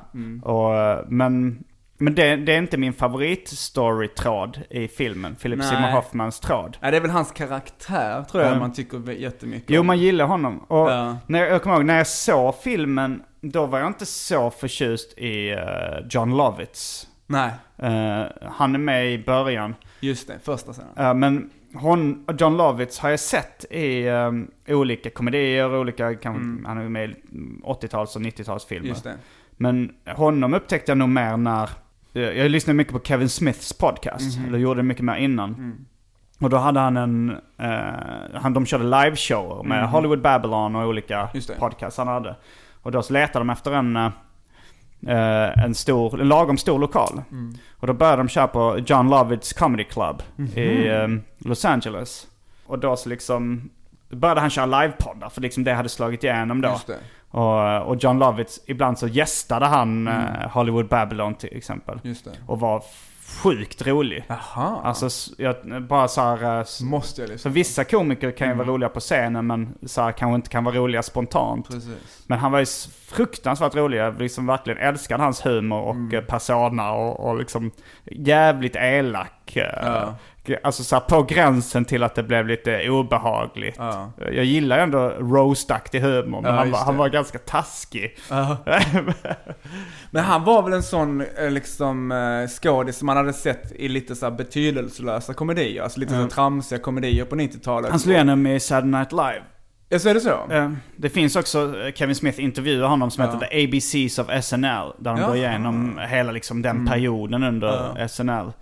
[0.53, 1.65] Och, eh, men
[1.99, 5.69] men det, det är inte min favorit-storytråd i filmen, Philip Nej.
[5.69, 6.77] Seymour Hoffmans tråd.
[6.81, 8.59] Ja, det är väl hans karaktär tror jag Ja.
[8.59, 9.87] man tycker jättemycket Jo, om.
[9.87, 10.59] man gillar honom.
[10.59, 11.17] Och Ja.
[11.27, 15.51] när jag, kommer ihåg, när jag såg filmen, då var jag inte så förtjust i
[15.51, 15.59] eh,
[16.11, 17.09] John Lovitz.
[17.27, 19.75] Nej, Eh, han är med i början.
[20.01, 20.39] just det.
[20.43, 20.91] Första scenen.
[20.97, 24.31] Eh, men hon, John Lovitz har jag sett i eh,
[24.69, 27.15] olika komedier, olika, kan, han är med i
[27.65, 28.77] 80-tals och 90-talsfilmer.
[28.77, 28.89] Mm.
[28.89, 29.15] Just det.
[29.63, 31.69] Men honom upptäckte jag nog mer när,
[32.13, 34.49] jag lyssnade mycket på Kevin Smiths podcast, Mhm.
[34.49, 35.55] eller gjorde det mycket mer innan.
[35.55, 35.85] Mm.
[36.41, 41.29] Och då hade han en, eh, han, de körde liveshower med Hollywood Babylon och olika
[41.59, 42.37] podcasts han hade.
[42.83, 47.23] Och då så letade de efter en, eh, en stor, en lagom stor lokal.
[47.31, 47.55] Mm.
[47.81, 50.59] Och då började de köra på John Lovitz Comedy Club Mhm.
[50.59, 51.09] i eh,
[51.49, 52.27] Los Angeles.
[52.67, 53.71] Och då så liksom
[54.11, 56.69] började han köra livepoddar för liksom det hade slagit igenom då.
[57.33, 62.01] Och, och John Lovitz, ibland så gästade han eh, Hollywood Babylon till exempel.
[62.05, 62.17] Mm.
[62.47, 62.83] Och var
[63.43, 64.25] sjukt rolig.
[64.27, 64.81] Jaha.
[64.85, 67.51] Alltså jag, bara så här, eh, Måste jag så lyssna.
[67.51, 70.77] vissa komiker kan ju vara roliga på scenen men så här, kanske inte kan vara
[70.77, 71.69] roliga spontant.
[71.69, 72.25] Precis.
[72.27, 72.67] Men han var ju
[73.09, 73.99] fruktansvärt rolig.
[73.99, 77.71] Jag liksom verkligen älskade hans humor och eh, persona och, och liksom
[78.05, 79.53] jävligt elak.
[79.55, 80.15] Ja.
[80.63, 83.75] Alltså så här, på gränsen till att det blev lite obehagligt.
[83.79, 84.13] Ja.
[84.19, 88.17] Jag gillar ändå roast-aktig humor men Ja, han, var, han var ganska taskig.
[90.11, 93.89] Men han var väl en sån eh, liksom eh, skådis som man hade sett i
[93.89, 95.83] lite så betydelselösa komedier.
[95.83, 97.91] Alltså lite så här tramsiga komedier på 90-talet.
[97.91, 99.43] Han slog igenom i Saturday Night Live.
[99.89, 100.53] Ja, så är det så?
[100.53, 104.93] Eh, Det finns också, Kevin Smith intervjuar honom som heter The ABCs of SNL.
[104.99, 105.27] Där Jaha.
[105.27, 108.53] går igenom hela liksom den perioden under SNL.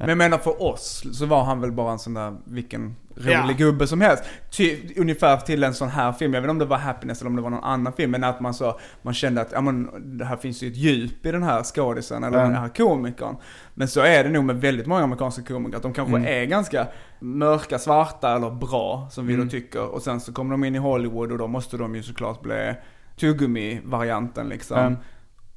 [0.00, 3.34] Men jag menar för oss så var han väl bara en sån där, vilken rolig
[3.34, 3.52] Ja.
[3.58, 4.24] gubbe som helst.
[4.50, 7.30] Ty, ungefär till en sån här film, jag vet inte om det var Happiness eller
[7.30, 9.90] om det var någon annan film, men att man så, man kände att, ja men
[10.18, 12.52] det här finns ju ett djup i den här skådisen eller Mm.
[12.52, 13.36] den här komikern.
[13.74, 16.28] Men så är det nog med väldigt många amerikanska komiker, att de kanske Mm.
[16.42, 16.86] är ganska
[17.20, 19.46] mörka, svarta eller bra, som vi Mm.
[19.46, 19.82] då tycker.
[19.94, 22.74] Och sen så kommer de in i Hollywood och då måste de ju såklart bli
[23.20, 24.78] tuggummi-varianten liksom.
[24.78, 24.96] Mm.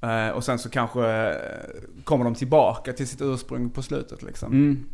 [0.03, 1.35] Eh, och sen så kanske eh,
[2.03, 4.51] kommer de tillbaka till sitt ursprung på slutet liksom.
[4.51, 4.85] Mm.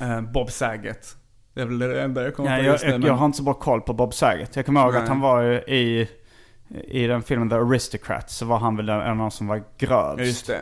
[0.00, 1.16] Eh, Bob Saget.
[1.54, 2.90] Det är väl det enda jag kommer Ja, på jag, just nu.
[2.90, 4.56] jag, men- jag har inte så bra koll på Bob Saget.
[4.56, 5.02] Jag kommer ihåg Nej.
[5.02, 6.08] att han var i,
[6.88, 10.24] i den filmen The Aristocrats så var han väl en av de som var grövst.
[10.26, 10.60] Just det.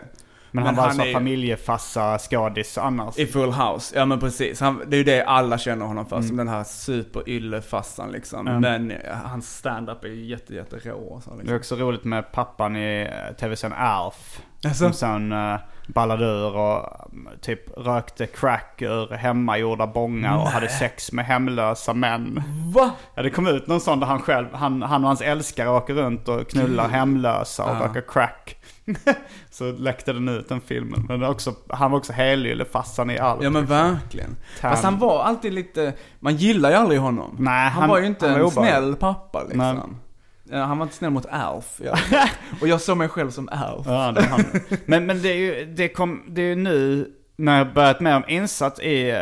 [0.54, 3.18] Men, han var alltså är- familjefassa skådis annars.
[3.18, 4.60] I Full House, ja men precis.
[4.60, 6.28] Han, det är ju det alla känner honom för, Mm.
[6.28, 8.46] som den här superyllefassan liksom.
[8.48, 8.60] Mm.
[8.60, 11.56] Men eh, hans stand-up är ju jätte, jätte rå och så, Det är liksom.
[11.56, 14.42] också roligt med pappan i eh, tv-serien Alf.
[14.64, 14.84] Alltså?
[14.84, 20.68] Som sen uh, ballade ur och mm, typ rökte crack ur hemmagjorda bångar och hade
[20.68, 22.42] sex med hemlösa män.
[22.74, 22.90] Va?
[23.14, 25.94] Ja det kom ut någon sån där han själv, han, han och hans älskare åker
[25.94, 27.80] runt och knullar hemlösa och Ja.
[27.84, 28.56] röker crack.
[29.50, 31.04] Så läckte den ut den filmen.
[31.08, 33.40] Men också, han var också helyllefassan i Alf.
[33.42, 34.36] Ja men verkligen.
[34.60, 34.70] Tam.
[34.70, 37.36] Fast han var alltid lite, man gillar ju aldrig honom.
[37.38, 38.52] Nej, han, han- var ju inte en obehaglig.
[38.52, 39.96] snäll pappa liksom.
[40.44, 40.60] Nej.
[40.60, 41.80] Han var inte snäll mot Alf.
[41.84, 41.98] Ja.
[42.60, 43.86] och jag såg mig själv som Alf.
[43.86, 44.44] Ja, det han.
[44.84, 48.16] men, men det är ju, det kom, det är ju nu när jag börjat med
[48.16, 49.18] om insatt i eh,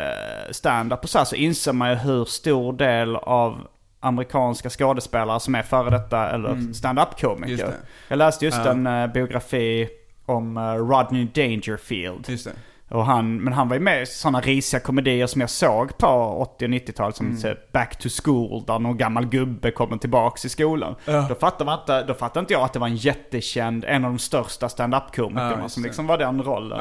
[0.50, 3.58] stand-up och så här, så inser man ju hur stor del av
[4.00, 7.66] amerikanska skådespelare som är före detta eller stand-up Just komiker.
[7.66, 7.74] det.
[8.08, 8.70] Jag läste just Ja.
[8.70, 9.88] en eh, biografi
[10.26, 12.26] om eh, Rodney Dangerfield.
[12.88, 16.06] Och han, men han var ju med i sådana risiga komedier som jag såg på
[16.06, 17.16] 80 och 90-talet.
[17.16, 20.94] Som så, Back to School, där någon gammal gubbe kommer tillbaks i skolan.
[21.04, 21.26] Ja.
[21.28, 24.10] Då, fattar man inte, då fattar inte jag att det var en jättekänd, en av
[24.10, 26.80] de största stand-up-komikerna Ja, just som liksom var den rollen.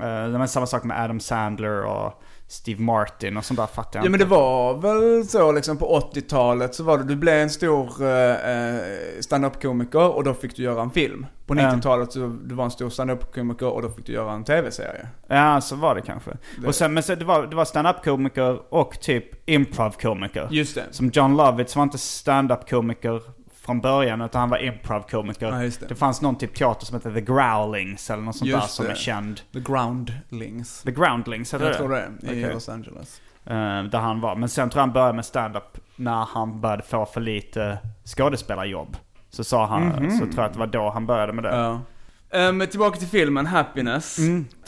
[0.00, 4.04] Eh, det var samma sak med Adam Sandler och Steve Martin och sånt där fattar
[4.04, 7.50] Ja men det var väl så liksom på 80-talet så var det, du blev en
[7.50, 8.80] stor eh, eh,
[9.20, 11.26] stand-up-komiker och då fick du göra en film.
[11.46, 11.60] På Ja.
[11.60, 15.08] 90-talet så du var en stor stand-up-komiker och då fick du göra en tv-serie.
[15.26, 16.30] Ja, så var det kanske.
[16.60, 20.48] Det- Och sen, men så det var, det var stand-up-komiker och typ improv-komiker.
[20.50, 20.84] Just det.
[20.90, 23.22] Som John Lovitz var inte stand-up-komiker
[23.66, 25.46] från början utan han var improv-komiker.
[25.46, 25.88] Ja, det.
[25.88, 28.84] det fanns någon typ teater som hette The Growlings eller något sånt Just där som
[28.84, 28.90] det.
[28.90, 29.40] är känd.
[29.52, 30.82] The Groundlings.
[30.82, 32.52] The Groundlings, Jag det tror det, i Okej.
[32.54, 33.20] Los Angeles.
[33.44, 34.36] Eh, där han var.
[34.36, 38.96] Men sen tror jag han började med stand-up när han började få för lite skådespelarjobb.
[39.30, 41.56] Så sa han, så tror jag att det var då han började med det.
[41.56, 41.80] Ja.
[42.30, 44.18] Ehm, tillbaka till filmen Happiness.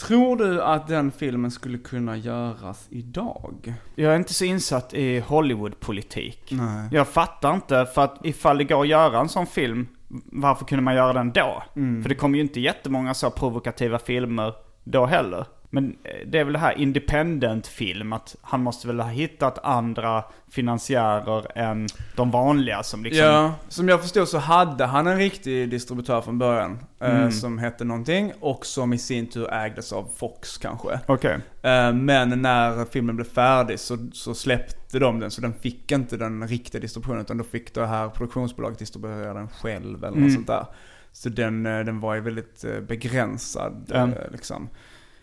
[0.00, 3.74] Tror du att den filmen skulle kunna göras idag?
[3.94, 6.48] Jag är inte så insatt i Hollywood-politik.
[6.50, 6.88] Nej.
[6.92, 9.86] Jag fattar inte, för att ifall det går att göra en sån film,
[10.32, 11.62] varför kunde man göra den då?
[12.02, 14.54] För det kom ju inte jättemånga så provokativa filmer
[14.84, 15.46] då heller.
[15.70, 20.24] Men eh, det är väl det här independent-film, att han måste väl ha hittat andra
[20.50, 23.24] finansiärer än de vanliga som liksom...
[23.26, 26.78] Ja, som jag förstod så hade han en riktig distributör från början.
[27.00, 27.32] eh, Mm.
[27.32, 31.00] som hette någonting och som i sin tur ägdes av Fox kanske.
[31.06, 31.38] Okej.
[31.62, 36.16] Eh, men när filmen blev färdig så, så släppte de den så den fick inte
[36.16, 40.24] den riktiga distributionen utan då fick det här produktionsbolaget distribuera den själv eller Mm.
[40.24, 40.66] något sånt där.
[41.12, 44.68] Så den, den var ju väldigt begränsad eh, liksom.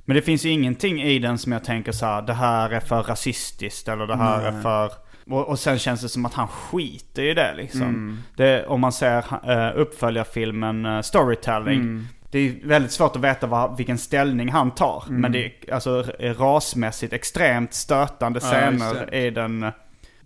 [0.06, 2.80] Men det finns ju ingenting i den som jag tänker så här, det här är
[2.80, 4.92] för rasistiskt eller det här är för...
[5.30, 8.24] Och, och sen känns det som att han skiter i det liksom.
[8.38, 12.08] Det, om man ser uh, uppföljarfilmen uh, Storytelling.
[12.32, 15.04] Det är väldigt svårt att veta vad, vilken ställning han tar.
[15.08, 19.18] Men det är alltså rasmässigt extremt stötande Ja, scener det.
[19.18, 19.60] i den,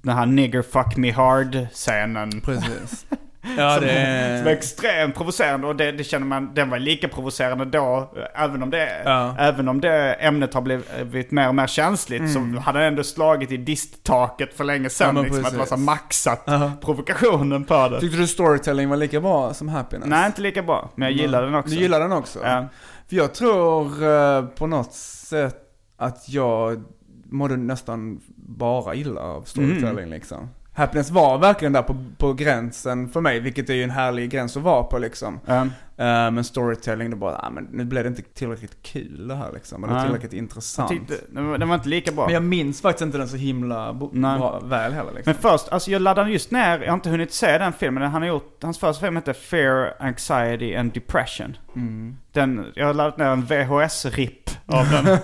[0.02, 2.42] den här nigger fuck me hard scenen.
[2.42, 3.06] Precis.
[3.58, 7.08] ja, som, det som är extremt provocerande och det, det känner man, den var lika
[7.08, 8.14] provocerande då.
[8.36, 9.36] Även om det, Ja.
[9.40, 13.52] även om det ämnet har blivit mer och mer känsligt så hade det ändå slagit
[13.52, 15.16] i disttaket för länge Ja, sedan.
[15.16, 16.72] men liksom, att det var så maxat Ja.
[16.82, 18.00] provokationen på det.
[18.00, 20.08] Tyckte du storytelling var lika bra som Happiness?
[20.10, 20.90] Nej, inte lika bra.
[20.96, 21.76] Men jag gillar den också.
[21.76, 22.40] Du gillar den också?
[22.44, 22.68] Ja.
[23.10, 25.56] För jag tror eh, på något sätt
[25.98, 26.84] att jag
[27.32, 30.10] mådde nästan bara illa av storytelling Mm.
[30.10, 30.50] liksom.
[30.80, 34.58] Happiness var verkligen där på, på gränsen för mig, vilket är ju en härlig gräns
[34.58, 35.40] att vara på liksom.
[35.48, 35.72] Mm.
[36.00, 39.52] Eh, men storytelling, det bara, ah, men nu blev det inte tillräckligt kul det här
[39.54, 39.84] liksom.
[39.84, 40.04] Eller Nej.
[40.06, 40.90] tillräckligt intressant.
[40.90, 42.26] tyckte, den var- den var inte lika bra.
[42.26, 44.38] Men jag minns faktiskt inte den så himla Nej.
[44.40, 45.34] bra, väl heller liksom.
[45.34, 48.22] Men först, alltså jag laddade just ner, jag har inte hunnit se den filmen, han
[48.22, 51.58] har gjort, hans första film heter Fear, Anxiety and Depression.
[51.76, 52.18] Mm.
[52.32, 55.08] Den, jag har laddat ner en VHS-ripp av den.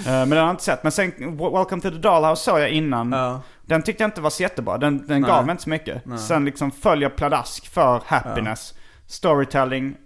[0.00, 0.82] Eh, men den har jag inte sett.
[0.82, 3.12] Men sen Welcome to the Dollhouse såg jag innan.
[3.12, 3.42] Ja.
[3.66, 5.30] Den tyckte jag inte var så jättebra, den, den Nej.
[5.30, 6.02] gav mig inte så mycket.
[6.28, 8.74] Sen liksom föll jag pladask för Happiness.
[9.06, 9.96] Storytelling,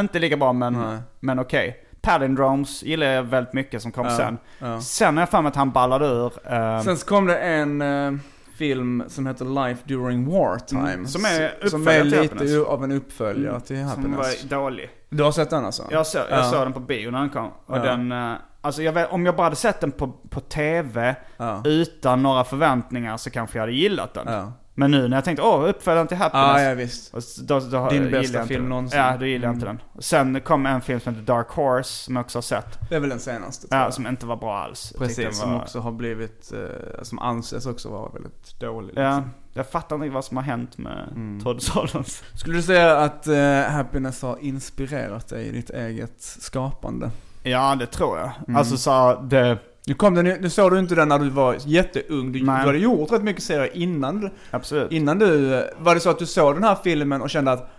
[0.00, 1.80] inte lika bra men, men okej.
[2.00, 4.38] Palindromes gillar jag väldigt mycket som kom Ja, sen.
[4.58, 4.80] ja.
[4.80, 6.32] Sen har jag för mig att han ballade ur.
[6.52, 8.12] eh, Sen så kom det en eh,
[8.58, 10.92] film som heter Life During Wartime.
[10.92, 12.50] Mm, som är som är till lite Happiness.
[12.52, 12.66] Mm.
[12.66, 14.18] av en uppföljare till som Happiness.
[14.44, 14.90] var dålig.
[15.10, 15.82] Du har sett den alltså?
[15.90, 16.42] Jag, såg, jag Ja.
[16.44, 17.50] såg den på bio när den kom.
[17.66, 21.16] Och den, eh, alltså jag vet, om jag bara hade sett den på, på tv
[21.64, 24.50] utan några förväntningar så kanske jag hade gillat den.
[24.76, 24.80] Ja.
[24.80, 26.60] Men nu när jag tänkte, åh, uppföljaren till Happiness.
[26.60, 27.14] Ja, ja visst.
[27.14, 28.68] Och Då, då, Din bästa film den.
[28.68, 28.98] någonsin.
[29.00, 29.12] Mm.
[29.12, 29.80] Ja, då gillar jag inte den.
[29.92, 32.78] Och Sen kom en film som heter Dark Horse, som jag också har sett.
[32.88, 34.92] Det är väl den senaste Ja, som inte var bra alls.
[34.98, 38.92] Precis, den som var- också har blivit, eh, som anses också vara väldigt dålig.
[38.96, 39.30] Ja, liksom.
[39.52, 41.40] jag fattar inte vad som har hänt med Mm.
[41.40, 42.22] Todd Solondz.
[42.34, 47.10] Skulle du säga att eh, Happiness har inspirerat dig i ditt eget skapande?
[47.42, 48.30] Ja, det tror jag.
[48.48, 48.56] Mm.
[48.56, 49.58] Alltså så, det...
[49.86, 52.32] Nu, kom den, nu såg du inte den när du var jätteung.
[52.32, 54.92] Du, du hade gjort rätt mycket serier innan Absolut.
[54.92, 55.54] innan du...
[55.54, 57.70] eh, Var det så att du såg den här filmen och kände att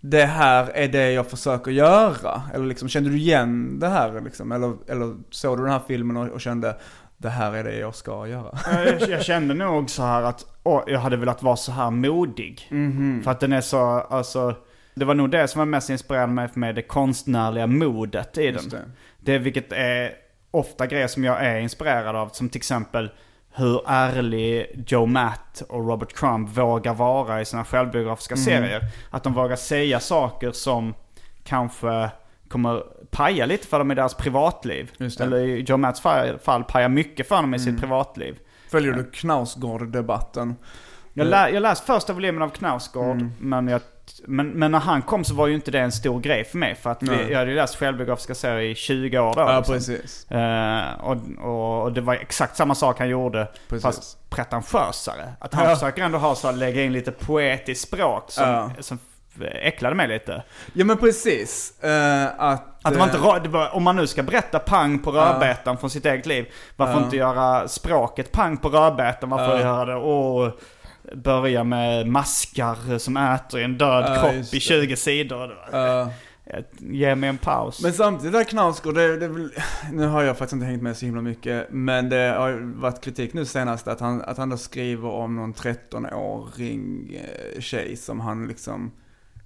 [0.00, 2.42] det här är det jag försöker göra?
[2.54, 4.52] Eller liksom, kände du igen det här liksom?
[4.52, 6.76] Eller, eller såg du den här filmen och, och kände
[7.16, 8.58] det här är det jag ska göra?
[8.84, 12.66] jag, jag kände nog så här att åh, jag hade velat vara så här modig.
[13.24, 13.78] För att den är så,
[14.10, 14.54] alltså,
[14.94, 18.44] det var nog det som var mest inspirerande mig för mig, det konstnärliga modet i
[18.46, 18.54] den.
[18.54, 18.78] Just Det.
[19.20, 19.38] det.
[19.38, 20.10] vilket är
[20.58, 23.10] ofta grejer som jag är inspirerad av, som till exempel
[23.54, 28.82] hur ärlig Joe Matt och Robert Crumb vågar vara i sina självbiografiska serier.
[29.10, 30.94] Att de vågar säga saker som
[31.44, 32.10] kanske
[32.48, 34.90] kommer paja lite för dem i deras privatliv.
[35.20, 38.38] Eller i Joe Matts fall, paja mycket för dem i sitt privatliv.
[38.70, 40.56] Följer du Knausgård-debatten?
[41.18, 43.32] Jag, lä, jag läste första volymen av Knausgård, Mm.
[43.38, 43.80] men, jag,
[44.26, 46.74] men, men när han kom så var ju inte det en stor grej för mig.
[46.74, 49.40] För att vi, jag hade ju läst självbiografiska serier i 20 år då.
[49.40, 49.74] Ja, liksom.
[49.74, 50.30] precis.
[50.30, 51.16] Eh, och,
[51.84, 53.82] och, det var exakt samma sak han gjorde, Precis.
[53.82, 55.32] fast pretentiösare.
[55.40, 55.74] Att han Ja.
[55.74, 58.70] försöker ändå ha så att lägga in lite poetiskt språk som, Ja.
[58.80, 58.98] som
[59.62, 60.42] äcklade mig lite.
[60.72, 61.82] Ja men precis.
[61.84, 62.62] Eh, att...
[62.82, 65.10] Att det var eh, inte, ra- det var, om man nu ska berätta pang på
[65.10, 66.46] rödbetan från sitt eget liv,
[66.76, 69.30] varför inte göra språket pang på rödbetan?
[69.30, 69.60] Varför Ja.
[69.60, 70.50] göra det, åh,
[71.14, 74.60] börja med maskar som äter en död Ja, kropp i det.
[74.60, 75.48] 20 sidor.
[75.48, 76.08] Det var- eh,
[76.78, 77.82] Ge mig en paus.
[77.82, 79.50] Men samtidigt där Knausgård, det, det
[79.92, 83.32] nu har jag faktiskt inte hängt med så himla mycket, men det har varit kritik
[83.34, 88.48] nu senast att han, att han då skriver om någon 13-åring eh, tjej som han
[88.48, 88.92] liksom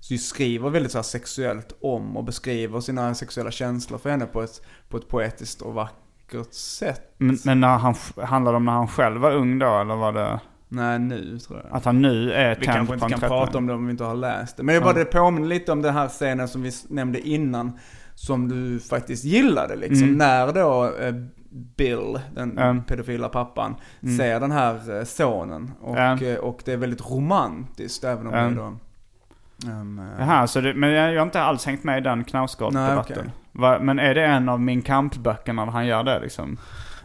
[0.00, 4.62] så skriver väldigt så sexuellt om och beskriver sina sexuella känslor för henne på ett,
[4.88, 5.96] på ett poetiskt och vackert
[6.32, 7.14] vackert sätt.
[7.18, 10.12] Men, men när han, handlade det om när han själv var ung då eller var
[10.12, 10.40] det
[10.72, 11.76] Nej, nu tror jag.
[11.76, 13.28] att han nu är Vi kanske inte kan 13?
[13.28, 14.62] prata om det om vi inte har läst det.
[14.62, 17.72] Men det, bara, det påminner lite om den här scenen som vi nämnde innan.
[18.14, 20.02] Som du faktiskt gillade liksom.
[20.02, 20.18] Mm.
[20.18, 21.14] När då eh,
[21.76, 22.82] Bill, den Mm.
[22.84, 23.74] pedofila pappan,
[24.18, 25.72] ser den här eh, sonen.
[25.80, 26.38] Och, Mm.
[26.40, 28.54] och det är väldigt romantiskt även om Mm.
[28.54, 28.76] det då...
[29.72, 32.24] Um, Jaha, så det, men jag jag har inte alls hängt med i den
[32.98, 33.24] okej.
[33.52, 36.56] Va- Men är det en av min kampböckerna när han gör det liksom?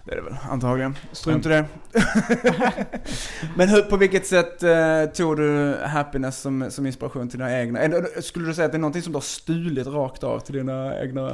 [0.06, 0.97] Det är det väl, antagligen.
[1.12, 1.66] Strunt i det.
[3.56, 7.80] Men hur, på vilket sätt eh, tog du happiness som, som inspiration till dina egna?
[7.80, 10.56] Eller, skulle du säga att det är någonting som du har stulit rakt av till
[10.56, 11.32] dina egna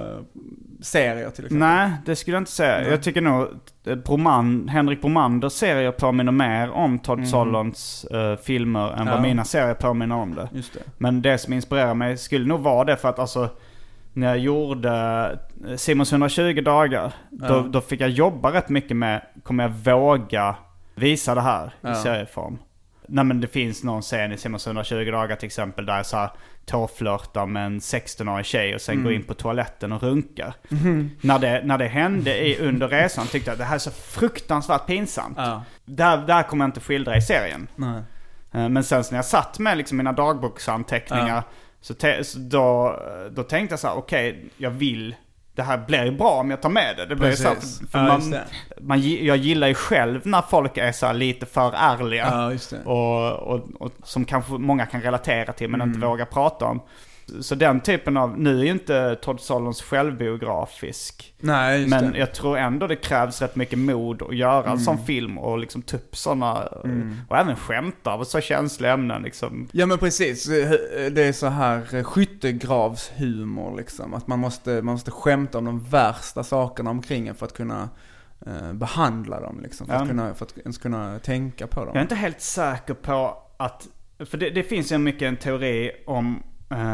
[0.82, 1.58] serier till exempel?
[1.58, 2.78] Nej, det skulle jag inte säga.
[2.78, 2.90] Nej.
[2.90, 3.48] Jag tycker nog
[3.86, 9.08] eh, Broman, Henrik Bromanders serier påminner mer om Todd Solondz eh, filmer än.
[9.08, 9.14] Ja.
[9.14, 10.50] vad mina serier påminner om det.
[10.54, 10.80] Just det.
[10.98, 13.50] Men det som inspirerar mig skulle nog vara det för att alltså
[14.14, 14.92] när jag gjorde
[15.68, 17.66] eh, Simons 120 dagar, då, Ja.
[17.70, 20.56] då fick jag jobba rätt mycket med, kommer jag våga
[20.96, 21.92] visa det här Ja.
[21.92, 22.58] i serieform?
[23.08, 26.18] Nej men det finns någon scen i Simons 120 dagar till exempel där jag så
[26.18, 26.30] här
[26.66, 29.04] tåflörtar med en 16-årig tjej och sen Mm.
[29.04, 30.54] går in på toaletten och runkar.
[30.70, 31.12] Mhm.
[31.22, 33.92] När, det, när det hände i, under resan tyckte jag att det här är så
[33.92, 35.38] fruktansvärt pinsamt.
[35.38, 35.64] Ja.
[35.86, 37.68] Där, där kommer jag inte skildra i serien.
[37.76, 38.02] Nej.
[38.52, 41.44] Eh, Men sen när jag satt med liksom mina dagboksanteckningar Ja.
[41.82, 43.00] Så, så då,
[43.32, 45.16] då tänkte jag så här: okej, jag vill,
[45.56, 47.06] det här blir ju bra om jag tar med det.
[47.06, 48.36] Det blir så här, för, för Ja, man,
[48.82, 52.58] man, jag gillar ju själv när folk är så här lite för ärliga.
[52.72, 52.78] Ja.
[52.92, 55.94] Och, och, och som kanske många kan relatera till men Mm.
[55.96, 56.82] inte vågar prata om.
[57.42, 61.34] Så den typen av, nu är ju inte Todd Solondz självbiografisk.
[61.40, 62.18] Nej, just Men det.
[62.20, 64.72] jag tror ändå det krävs rätt mycket mod att göra Mm.
[64.72, 66.64] en sån film och liksom ta upp sådana,
[67.30, 69.68] och även skämta över så känsliga ämnen liksom.
[69.72, 70.46] Ja men precis,
[71.12, 74.14] det är så här eh, skyttegravshumor liksom.
[74.14, 77.90] Att man måste, man måste skämta om de värsta sakerna omkring en för att kunna
[78.46, 79.88] eh, behandla dem liksom.
[79.88, 80.02] För, Ja.
[80.02, 81.88] att kunna, för att ens kunna tänka på dem.
[81.88, 83.88] Jag är inte helt säker på att,
[84.26, 86.44] för det, det finns ju mycket en teori om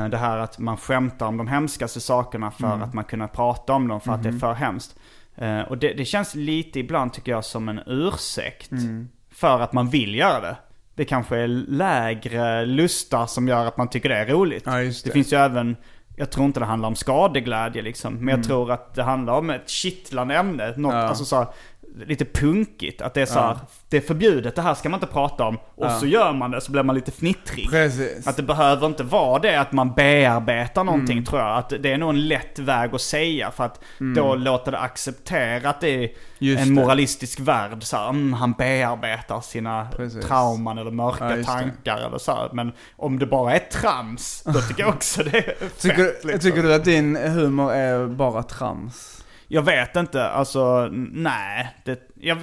[0.10, 2.82] det här att man skämtar om de hemskaste sakerna för Mm.
[2.82, 4.96] att man kunna prata om dem för att det är för hemskt.
[5.36, 9.08] Eh, och det, det känns lite ibland tycker jag som en ursäkt Mm.
[9.32, 10.56] för att man vill göra det.
[10.96, 14.64] Det kanske är lägre lustar som gör att man tycker det är roligt.
[14.66, 15.12] Ja, det det.
[15.12, 15.76] finns ju även,
[16.16, 18.14] jag tror inte det handlar om skadeglädje liksom.
[18.14, 20.68] Men jag tror att det handlar om ett kittlande ämne.
[20.68, 20.96] Något, Mm.
[20.96, 21.08] Ja.
[21.08, 21.48] alltså så
[22.06, 23.02] lite punkigt.
[23.02, 23.60] Att det är så här, Ja.
[23.90, 25.56] det är förbjudet, det här ska man inte prata om.
[25.76, 26.00] Och Ja.
[26.00, 27.70] så gör man det, så blir man lite fnittrig.
[27.70, 28.28] Precis.
[28.28, 31.26] Att det behöver inte vara det att man bearbetar någonting Mm.
[31.26, 31.58] tror jag.
[31.58, 33.80] Att det är nog en lätt väg att säga för att
[34.16, 36.10] då låter det acceptera att det är Mm.
[36.40, 36.82] Just en det.
[36.82, 37.84] moralistisk värld.
[37.84, 40.26] Så här, mm, han bearbetar sina Precis.
[40.26, 41.44] trauman eller mörka Ja, det.
[41.44, 42.32] tankar eller så.
[42.32, 42.50] här.
[42.54, 46.40] Men om det bara är trams, då tycker jag också det är fett, Tycker, liksom.
[46.40, 49.17] tycker du att din humor är bara trams?
[49.48, 51.76] Jag vet inte, alltså nej.
[51.86, 52.38] Det, jag,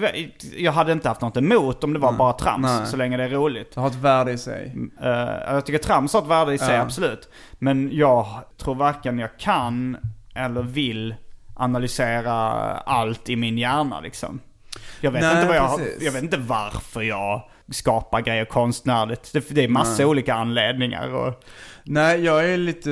[0.57, 2.87] jag hade inte haft något emot om det var bara trams, Nej.
[2.87, 3.75] så länge det är roligt.
[3.75, 4.75] Det har ett värde i sig.
[5.03, 5.09] Eh,
[5.55, 6.81] jag tycker trams har ett värde i sig, Ja.
[6.83, 7.29] absolut.
[7.53, 8.27] Men jag
[8.59, 9.97] tror varken jag kan
[10.35, 11.15] eller vill
[11.55, 12.33] analysera
[12.79, 14.41] allt i min hjärna liksom.
[15.01, 16.03] Jag vet, Nej, inte, vad jag, precis.
[16.03, 19.33] jag vet inte varför jag skapar grejer konstnärligt.
[19.33, 21.15] Det, det är massa olika anledningar.
[21.15, 21.45] Och,
[21.85, 22.91] Nej, jag är lite,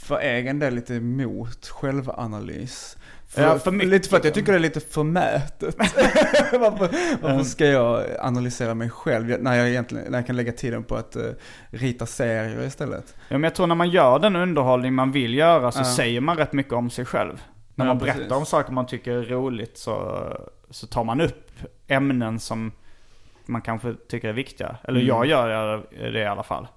[0.00, 2.96] för egen del lite emot självanalys.
[3.30, 5.76] För, Ja, för lite för att jag tycker det är lite förmätet.
[6.52, 6.88] varför,
[7.22, 10.96] varför ska jag analysera mig själv när jag egentligen, när jag kan lägga tiden på
[10.96, 11.22] att eh,
[11.70, 13.14] rita serier istället?
[13.28, 15.84] ja, men jag tror när man gör den underhållning man vill göra så Ja.
[15.84, 17.42] säger man rätt mycket om sig själv.
[17.74, 18.32] När man berättar precis.
[18.32, 20.22] om saker man tycker är roligt så,
[20.70, 21.50] så tar man upp
[21.88, 22.72] ämnen som
[23.46, 24.76] man kanske tycker är viktiga.
[24.84, 25.08] Eller Mm.
[25.08, 26.68] jag gör det i alla fall.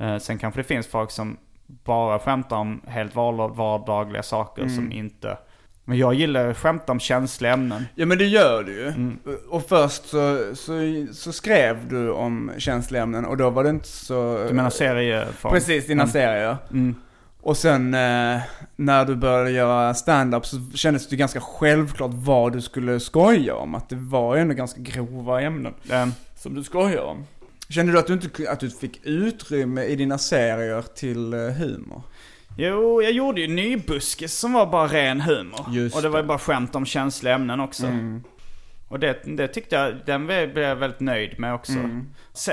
[0.00, 1.36] Eh, sen kanske det finns folk som
[1.66, 4.74] bara skämtar om helt var- vardagliga saker Mm.
[4.74, 5.38] som inte...
[5.88, 7.84] Men jag gillar att skämta om känsliga ämnen.
[7.94, 8.86] Ja men det gör du ju.
[8.88, 9.18] Mm.
[9.48, 10.72] Och först så, så,
[11.12, 14.44] så skrev du om känsliga ämnen och då var det inte så...
[14.48, 15.52] Du menar serieform?
[15.52, 16.12] Precis, dina Mm.
[16.12, 16.56] serier.
[16.70, 16.94] Mm.
[17.40, 18.40] Och sen eh,
[18.76, 23.74] när du började göra stand-up så kändes det ganska självklart vad du skulle skoja om.
[23.74, 27.24] Att det var ju ändå ganska grova ämnen Ehm, som du skojar om.
[27.68, 32.02] Kände du att du inte att du fick utrymme i dina serier till eh, humor?
[32.60, 35.66] Jo, jag gjorde ju Nybuskis som var bara ren humor.
[35.70, 37.86] Just och det var ju bara skämt om känsliga ämnen också.
[37.86, 38.22] Mm.
[38.88, 41.72] Och det, det tyckte jag, den blev jag väldigt nöjd med också.
[41.72, 42.06] Mm.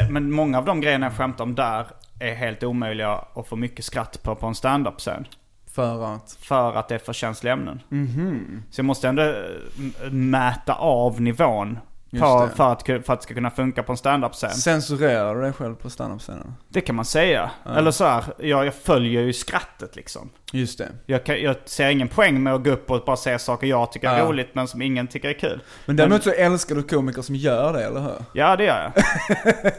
[0.10, 1.86] Men många av de grejerna jag skämtar om där
[2.20, 5.28] är helt omöjliga att få mycket skratt på på en stand-up-scen.
[5.68, 6.38] För att?
[6.42, 7.82] För att det är för känsliga ämnen.
[7.90, 8.64] Mhm.
[8.72, 11.80] Så jag måste ändå eh, mäta av nivån
[12.22, 14.50] på, för, att, för att det ska kunna funka på en standup-scen.
[14.52, 16.54] Censurerar du dig själv på standup-scenen?
[16.70, 17.52] Det kan man säga.
[17.78, 20.30] Eller så här, jag, jag följer ju skrattet liksom.
[20.52, 20.88] Just det.
[21.06, 23.92] Jag, kan, jag ser ingen poäng med att gå upp och bara säga saker jag
[23.92, 24.26] tycker är Ja.
[24.26, 25.62] roligt men som ingen tycker är kul.
[25.86, 28.16] Men däremot så älskar du komiker som gör det, eller hur?
[28.34, 29.04] Ja, det gör jag.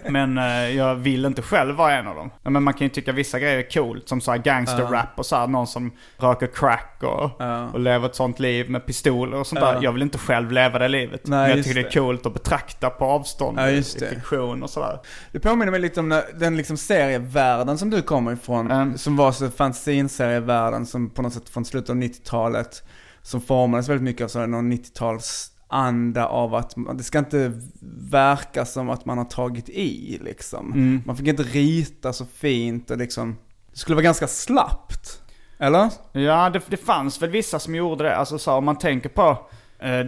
[0.13, 2.31] men eh, jag vill inte själv vara en av dem.
[2.43, 5.27] Ja, Men man kan ju tycka vissa grejer är coolt, som så här gangster-rap och
[5.27, 7.69] så här, någon som röker crack och, Ja.
[7.73, 9.73] och lever ett sånt liv med pistoler och sånt Ja.
[9.73, 9.83] där.
[9.83, 11.21] Jag vill inte själv leva det livet.
[11.25, 14.09] Nej, men jag tycker det är coolt att betrakta på avstånd Ja, just det.
[14.09, 15.01] fiktion och sådär.
[15.33, 18.71] Det påminner mig lite om den liksom serievärlden som du kommer ifrån.
[18.71, 18.99] Mm.
[18.99, 22.83] Som var så fanzine-serievärlden som på något sätt från slutet av 90-talet.
[23.23, 27.53] Som formades väldigt mycket av sådär någon 90-tals anda av att det ska inte
[28.11, 30.73] verka som att man har tagit i liksom.
[30.73, 31.03] Mm.
[31.07, 33.37] Man fick inte rita så fint och liksom,
[33.73, 35.23] det skulle vara ganska slappt.
[35.59, 35.91] Eller?
[36.13, 38.17] Ja, det, det fanns väl vissa som gjorde det.
[38.17, 39.39] Alltså så, om man tänker på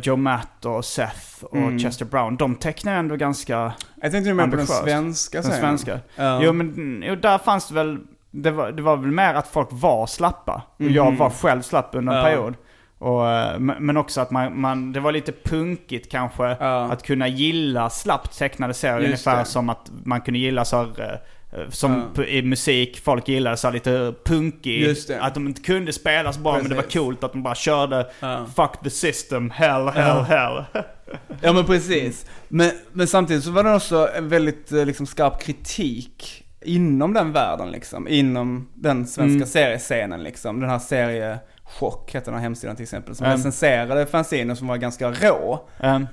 [0.03, 1.79] Joe Matt och Seth och Mm.
[1.79, 2.37] Chester Brown.
[2.37, 6.01] De tecknar ändå ganska Jag tänkte ju mer på den svenska den svenska.
[6.17, 6.41] Ja.
[6.43, 7.99] Jo men mm, jo, där fanns det väl,
[8.31, 10.63] det var, det var väl mer att folk var slappa.
[10.75, 10.93] Och Mhm.
[10.95, 12.25] jag var själv slapp under en Ja.
[12.25, 12.55] period.
[12.99, 16.83] Och, eh, men också att man, man, det var lite punkigt kanske Ja.
[16.93, 18.97] att kunna gilla slappt tecknade serier.
[18.99, 19.45] Just Ungefär det.
[19.51, 21.19] som att man kunde gilla så här, eh,
[21.69, 22.25] som Ja.
[22.25, 24.95] i musik, folk gillade så lite punkig.
[25.21, 27.01] Att de inte kunde spela så bra men det var Precis.
[27.01, 28.47] coolt att de bara körde Ja.
[28.57, 30.65] Fuck the system, hell, hell, Ja.
[30.73, 30.85] hell.
[31.43, 32.27] Ja men precis.
[32.49, 37.33] Men, men samtidigt så var det också en väldigt eh, liksom, skarp kritik inom den
[37.33, 38.09] världen liksom.
[38.09, 39.47] Inom den svenska Mm.
[39.47, 40.61] seriescenen liksom.
[40.61, 43.15] Den här seriechock hette den här hemsidan till exempel.
[43.15, 43.37] Som Mm.
[43.37, 45.69] recenserade fanziner som var ganska rå.
[45.83, 46.07] Um,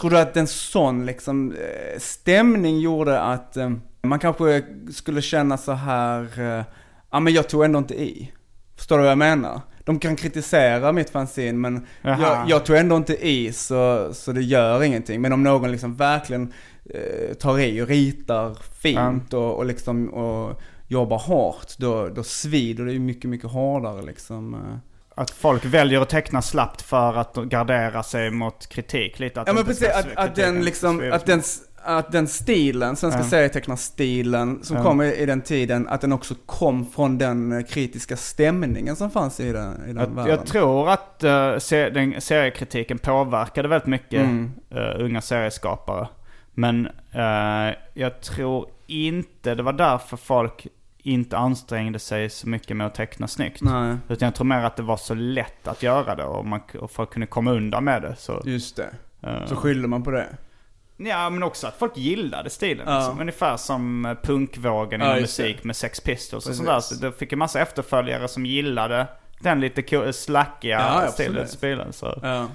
[0.00, 3.70] Tror du att en sån liksom eh, stämning gjorde att eh,
[4.08, 6.64] man kanske skulle känna så här, eh,
[7.10, 8.32] ja men jag tog ändå inte i.
[8.76, 9.60] Förstår du vad jag menar?
[9.84, 14.42] De kan kritisera mitt fanzine men jag, jag tog ändå inte i så, så det
[14.42, 15.20] gör ingenting.
[15.20, 16.52] Men om någon liksom verkligen
[16.94, 22.84] eh, tar i och ritar fint och, och liksom och jobbar hårt, då, då svider
[22.84, 24.54] det ju mycket, mycket hårdare liksom.
[24.54, 24.78] eh.
[25.18, 29.40] Att folk väljer att teckna slappt för att gardera sig mot kritik lite.
[29.40, 31.42] Att Ja men precis, att, att den liksom, att den,
[31.86, 33.26] att den stilen, svenska Ja.
[33.26, 34.82] serietecknarstilen som Ja.
[34.82, 39.10] kom i, i den tiden, att den också kom från den eh, kritiska stämningen som
[39.10, 40.30] fanns i den, i den Jag, världen.
[40.30, 44.52] jag tror att uh, se, den seriekritiken påverkade väldigt mycket Mm.
[44.70, 46.08] eh, unga serieskapare.
[46.54, 50.66] Men eh, jag tror inte det var därför folk
[50.98, 53.62] inte ansträngde sig så mycket med att teckna snyggt.
[53.62, 56.60] Nej, Utan jag tror mer att det var så lätt att göra det och, man,
[56.80, 58.14] och folk kunde komma undan med det.
[58.18, 58.88] Så, just det.
[59.22, 60.26] eh, Så skyller man på det.
[60.96, 62.86] Ja, men också att folk gillade stilen.
[62.88, 62.98] Ja.
[62.98, 63.20] Liksom.
[63.20, 66.64] Ungefär som eh, punkvågen inom musik med Sex Pistols och Precis.
[66.64, 66.80] sådär.
[66.80, 69.06] Så det fick en massa efterföljare som gillade
[69.40, 71.48] den lite slackiga Ja, stilen.
[71.48, 72.18] Stilen, så.
[72.22, 72.48] Ja.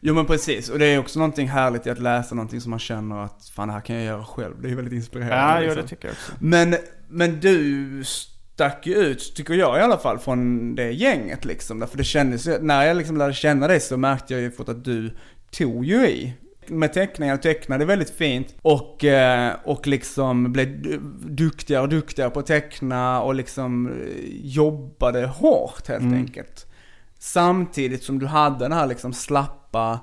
[0.00, 2.78] Jo men precis, och det är också någonting härligt i att läsa någonting som man
[2.78, 4.62] känner att fan det här kan jag göra själv.
[4.62, 5.36] Det är väldigt inspirerande.
[5.36, 5.82] Ja, jo, liksom.
[5.82, 6.32] det tycker jag också.
[6.38, 6.76] Men,
[7.08, 11.80] men du stack ju ut, tycker jag i alla fall, från det gänget liksom.
[11.80, 14.68] Därför det kändes ju, när jag liksom lärde känna dig så märkte jag ju fort
[14.68, 15.16] att du
[15.50, 16.34] tog ju i.
[16.70, 22.40] Med teckningar, tecknade väldigt fint och, eh, och liksom blev du- duktigare och duktigare på
[22.40, 23.92] att teckna och liksom eh,
[24.30, 26.66] jobbade hårt helt enkelt.
[27.18, 30.00] Samtidigt som du hade den här liksom slappa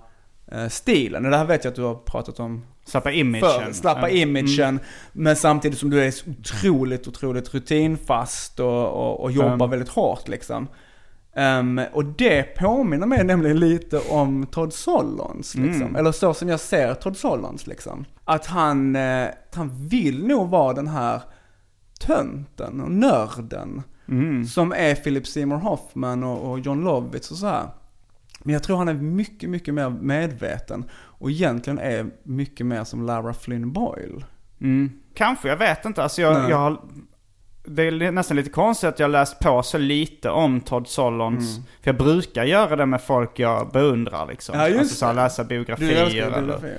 [0.51, 1.25] eh, stilen.
[1.25, 3.41] Och det här vet jag att du har pratat om Slappa imagen.
[3.65, 4.79] för, slappa imagen.
[5.13, 9.69] Men samtidigt som du är otroligt, otroligt rutinfast och, och, och jobbar Mm.
[9.69, 10.67] väldigt hårt liksom.
[11.35, 15.81] Ehm, och det påminner mig nämligen lite om Todd Solondz liksom.
[15.81, 15.95] Mm.
[15.95, 18.05] Eller så som jag ser Todd Solondz liksom.
[18.25, 21.21] Att han, eh, han vill nog vara den här
[21.99, 23.83] tönten och nörden.
[24.07, 24.45] Mm.
[24.45, 27.67] Som är Philip Seymour Hoffman och, och John Lovitz och så här.
[28.43, 30.85] Men jag tror han är mycket, mycket mer medveten.
[30.93, 34.25] Och egentligen är mycket mer som Lara Flynn Boyle.
[34.61, 34.91] Mm.
[35.13, 36.03] Kanske, jag vet inte.
[36.03, 36.81] Alltså jag, jag har,
[37.65, 41.55] det är nästan lite konstigt att jag läst på så lite om Todd Solondz.
[41.55, 44.55] För jag brukar göra det med folk jag beundrar liksom.
[44.55, 44.65] Mm.
[44.65, 46.77] Ja, just alltså så här, läsa biografier älskar eller, biografier.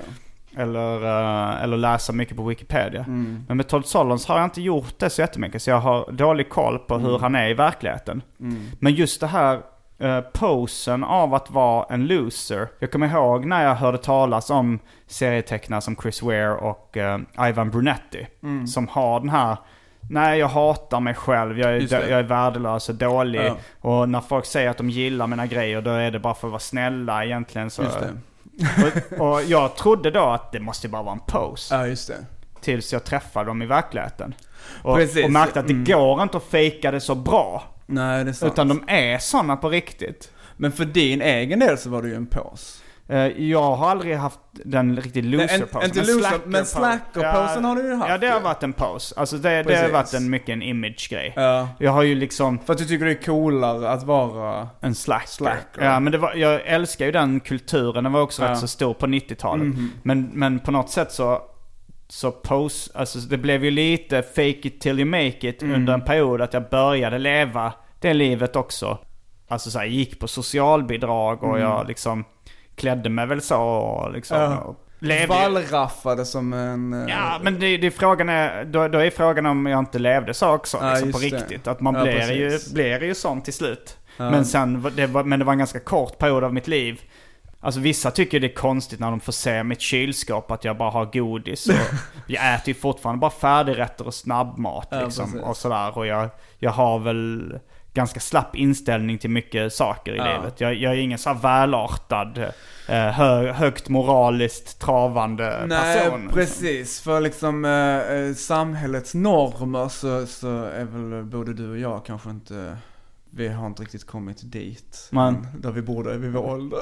[0.57, 1.05] eller,
[1.55, 3.01] eh, eller läsa mycket på Wikipedia.
[3.01, 3.45] Mm.
[3.49, 5.63] Men med Todd Solondz har jag inte gjort det så jättemycket.
[5.63, 7.07] Så jag har dålig koll på Mm.
[7.07, 8.23] hur han är i verkligheten.
[8.79, 9.61] Men just det här
[9.99, 12.69] eh, posen av att vara en loser.
[12.79, 17.19] Jag kommer ihåg när jag hörde talas om serietecknare som Chris Ware och eh,
[17.49, 18.27] Ivan Brunetti.
[18.43, 18.67] Mm.
[18.67, 19.57] Som har den här,
[20.11, 23.41] nej jag hatar mig själv, jag är, jag är värdelös och dålig.
[23.41, 23.57] Ja.
[23.81, 26.53] Och när folk säger att de gillar mina grejer då är det bara för att
[26.53, 27.71] vara snälla egentligen.
[27.71, 27.83] Så,
[29.19, 31.75] och, och jag trodde då att det måste bara vara en pose.
[31.75, 32.17] Ja, just det.
[32.61, 34.35] Tills jag träffade dem i verkligheten.
[34.83, 35.25] Och, Precis.
[35.25, 35.85] och märkte att det Mm.
[35.85, 37.63] går inte att fejka det så bra.
[37.87, 38.53] Nej, det är sant.
[38.53, 40.31] Utan de är sådana på riktigt.
[40.57, 42.83] Men för din egen del så var det ju en pås.
[43.09, 45.85] Eh, jag har aldrig haft den riktigt loser-posen.
[45.85, 49.15] inte loser, men slacker-posen har du ju haft Ja, det har varit en pose.
[49.21, 51.33] Alltså det, det har varit en, mycket en image-grej.
[51.37, 51.69] Ja.
[51.79, 54.69] Jag har ju liksom För att du tycker det är coolare att vara...
[54.81, 55.27] en slacker.
[55.29, 55.85] Slacker.
[55.85, 58.05] Ja, men det var, jag älskar ju den kulturen.
[58.05, 58.51] Den var också Ja.
[58.51, 59.67] Rätt så stor på 90-talet.
[60.03, 61.43] Men, men på något sätt så,
[62.09, 65.75] så pose, alltså det blev ju lite fake it till you make it Mm.
[65.77, 68.99] under en period att jag började leva det livet också.
[69.49, 72.25] Alltså så här, jag gick på socialbidrag och jag liksom
[72.77, 74.41] klädde mig väl så liksom.
[74.41, 74.77] Ja.
[74.99, 76.93] Levde, Vallraffade som en...
[76.93, 80.35] eh, Ja, men det, det frågan är, då, då är frågan om jag inte levde
[80.35, 81.25] så också, Ja, liksom, på det.
[81.27, 81.67] riktigt.
[81.67, 83.97] Att man Ja, blir, ju, blir ju sån till slut.
[84.17, 87.01] Men sen, det var, men det var en ganska kort period av mitt liv.
[87.61, 90.91] Alltså vissa tycker det är konstigt när de får se mitt kylskåp att jag bara
[90.91, 91.69] har godis.
[91.69, 91.75] Och
[92.27, 95.41] jag äter ju fortfarande bara färdigrätter och snabbmat Ja, liksom.
[95.41, 95.99] och sådär.
[95.99, 97.59] Och jag, jag har väl
[97.95, 100.25] ganska slapp inställning till mycket saker i Ja.
[100.39, 100.61] livet.
[100.61, 102.39] Jag, jag är ingen så här välartad,
[102.89, 106.31] eh, hö, högt moraliskt travande Nej, person.
[106.35, 107.01] precis.
[107.01, 112.31] För liksom eh, eh, samhällets normer så, så är väl både du och jag kanske
[112.31, 112.77] inte...
[113.37, 115.09] Vi har inte riktigt kommit dit.
[115.11, 116.79] Men- Där vi borde vid vår ålder.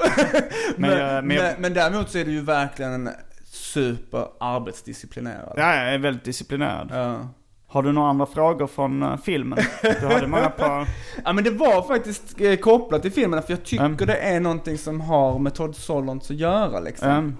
[0.77, 3.09] Men men, jag- men, men jag- men, däremot så är du ju verkligen en
[3.45, 5.53] super arbetsdisciplinerad.
[5.57, 6.89] Ja, jag är väldigt disciplinerad.
[6.93, 7.27] Ja.
[7.73, 9.59] Har du några andra frågor från eh, filmen?
[9.81, 10.85] Du hade många på...
[11.25, 13.97] Ja men det var faktiskt eh, kopplat till filmen för jag tycker Mm.
[13.97, 17.09] det är någonting som har med Todd Solondz att göra liksom.
[17.09, 17.37] Mm.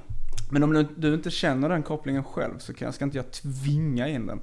[0.51, 4.07] Men om du, du inte känner den kopplingen själv så kan, ska inte jag tvinga
[4.07, 4.39] in den.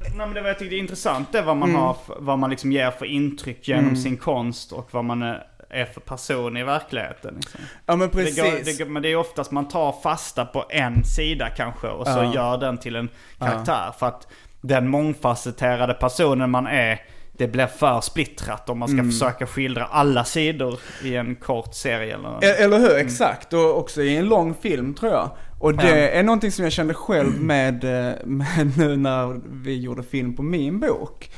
[0.00, 1.80] Nej men det var jag tyckte är intressant det är vad man Mm.
[1.80, 5.84] har, vad man liksom ger för intryck genom sin konst och vad man är, är
[5.84, 7.34] för person i verkligheten.
[7.36, 7.60] Liksom.
[7.86, 8.36] Ja men Det precis.
[8.42, 12.06] går, det går, men det är oftast man tar fasta på en sida kanske och
[12.06, 12.34] så Ja.
[12.34, 13.08] gör den till en
[13.38, 13.92] karaktär.
[13.98, 14.28] För att
[14.66, 17.00] den mångfacetterade personen man är,
[17.32, 19.12] det blir för splittrat om man Mm.
[19.12, 22.14] ska försöka skildra alla sidor i en kort serie.
[22.14, 23.52] Eller, E- Eller hur, exakt.
[23.52, 25.30] Och också i en lång film tror jag.
[25.60, 30.02] Och det är någonting som jag kände själv med, eh, med nu när vi gjorde
[30.02, 31.30] film på min bok.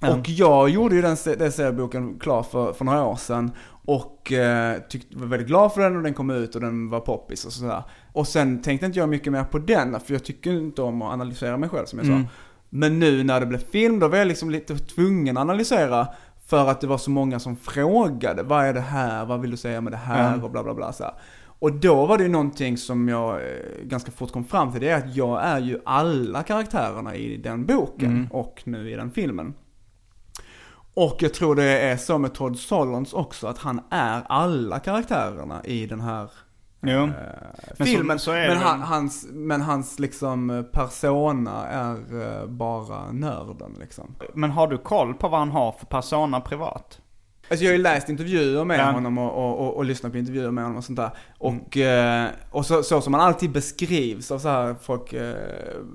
[0.00, 3.50] Och jag gjorde ju den, den serieboken klar för, för några år sedan.
[3.86, 7.00] Och eh, tyckte, var väldigt glad för den och den kom ut och den var
[7.00, 7.82] poppis och sådär.
[8.12, 11.12] Och sen tänkte inte jag mycket mer på den, för jag tycker inte om att
[11.12, 12.12] analysera mig själv som jag sa.
[12.76, 16.08] Men nu när det blev film, då var jag liksom lite tvungen att analysera.
[16.46, 19.56] För att det var så många som frågade, vad är det här, vad vill du
[19.56, 21.14] säga med det här och bla bla bla så här.
[21.58, 24.88] Och då var det ju någonting som jag eh, ganska fort kom fram till, det
[24.88, 29.54] är att jag är ju alla karaktärerna i den boken och nu i den filmen.
[30.94, 35.64] Och jag tror det är så med Todd Solondz också, att han är alla karaktärerna
[35.64, 36.30] i den här
[36.86, 37.02] Jo.
[37.04, 37.10] eh,
[37.78, 38.18] så- filmen.
[38.18, 41.96] så det men, han, hans, men hans liksom persona är
[42.40, 44.14] eh, bara nörden liksom.
[44.34, 47.00] Men har du koll på vad han har för persona privat?
[47.50, 48.90] Alltså jag har ju läst intervjuer med Ja.
[48.90, 51.10] honom och, och, och, och lyssnat på intervjuer med honom och sånt där.
[51.38, 55.34] Och, eh, och så, så som han alltid beskrivs av så här folk, eh,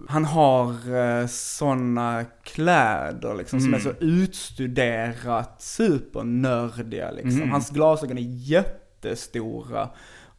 [0.07, 7.51] han har eh, såna kläder liksom som är så utstuderat supernördiga liksom.
[7.51, 9.89] Hans glasögon är jättestora.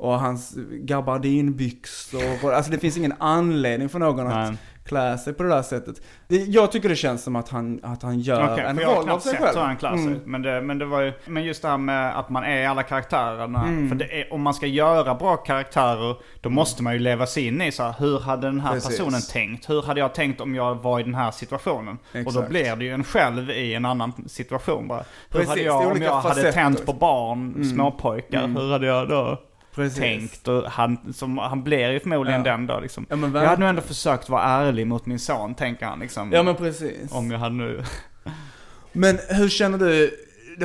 [0.00, 4.58] Och hans gabardinbyxor, och, alltså det finns ingen anledning för någon att Nej.
[4.84, 6.02] klä sig på det där sättet.
[6.28, 9.08] Jag tycker det känns som att han, att han gör Okej, en jag har roll
[9.10, 9.58] av sig själv.
[9.58, 10.06] hur han klär sig.
[10.06, 10.20] Mm.
[10.24, 12.82] Men, det, men det var ju, men just det här med att man är alla
[12.82, 13.62] karaktärerna.
[13.64, 13.88] Mm.
[13.88, 17.62] För är, om man ska göra bra karaktärer, då måste man ju leva sig in
[17.62, 18.98] i så här, hur hade den här Precis.
[18.98, 19.70] personen tänkt?
[19.70, 21.98] Hur hade jag tänkt om jag var i den här situationen?
[22.12, 22.48] Och då Exakt.
[22.48, 24.98] blir det ju en själv i en annan situation bara.
[24.98, 26.52] Hur Precis, hade jag, om jag hade facetter.
[26.52, 29.38] tänt på barn, småpojkar, hur hade jag då?
[29.74, 29.98] Precis.
[29.98, 32.50] tänkt och han, som, han blir ju förmodligen Ja.
[32.52, 33.06] den då liksom.
[33.08, 36.32] Ja, jag hade nog ändå försökt vara ärlig mot min son, tänker han liksom.
[36.32, 37.12] Ja men precis.
[37.12, 37.82] Om jag hade nu...
[38.92, 40.10] Men hur känner du,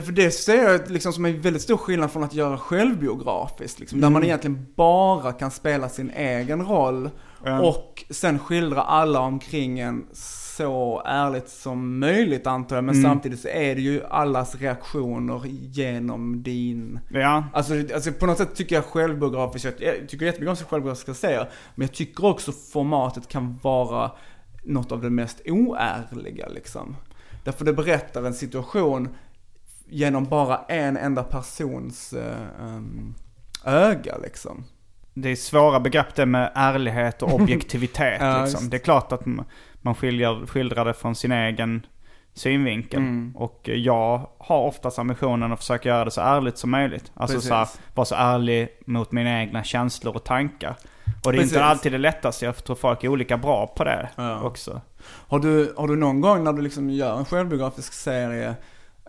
[0.01, 3.80] för det ser jag liksom som en väldigt stor skillnad från att göra självbiografiskt.
[3.80, 7.10] Liksom, Där man egentligen bara kan spela sin egen roll
[7.43, 7.60] Ja.
[7.62, 10.06] och sen skildra alla omkring en
[10.58, 12.84] så ärligt som möjligt antar jag.
[12.84, 16.99] Men samtidigt så är det ju allas reaktioner genom din...
[17.10, 17.43] Ja.
[17.53, 21.49] Alltså, alltså på något sätt tycker jag självbiografiskt, jag jag tycker jättemycket om självbiografiska serier.
[21.76, 24.12] Men jag tycker också formatet kan vara
[24.64, 26.95] något av det mest oärliga liksom.
[27.43, 29.10] Därför det berättar en situation
[29.88, 32.14] genom bara en enda persons
[32.60, 33.16] em,
[33.66, 34.64] öga liksom.
[35.14, 38.18] Det är svåra begrepp det med ärlighet och objektivitet.
[38.22, 38.70] Ja, liksom.
[38.70, 39.26] Det är klart att
[39.86, 41.86] man skiljer, skildrar det från sin egen
[42.33, 42.99] synvinkel.
[42.99, 43.36] Mm.
[43.36, 47.11] Och jag har oftast ambitionen att försöka göra det så ärligt som möjligt.
[47.13, 47.49] Alltså Precis.
[47.49, 50.75] så här, vara så ärlig mot mina egna känslor och tankar.
[51.25, 51.51] Och det är Precis.
[51.53, 52.45] inte alltid det lättaste.
[52.45, 54.41] Jag tror folk är olika bra på det Ja.
[54.41, 54.81] också.
[55.05, 58.55] Har du, har du någon gång när du liksom gör en självbiografisk serie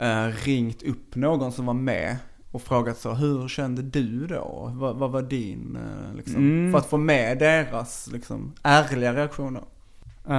[0.01, 2.17] eh, ringt upp någon som var med
[2.53, 4.71] och frågat så, hur kände du då?
[4.75, 6.37] Vad, vad var din, eh, liksom?
[6.37, 6.73] Mm.
[6.73, 9.63] För att få med deras, liksom, ärliga reaktioner.
[10.31, 10.35] Eh,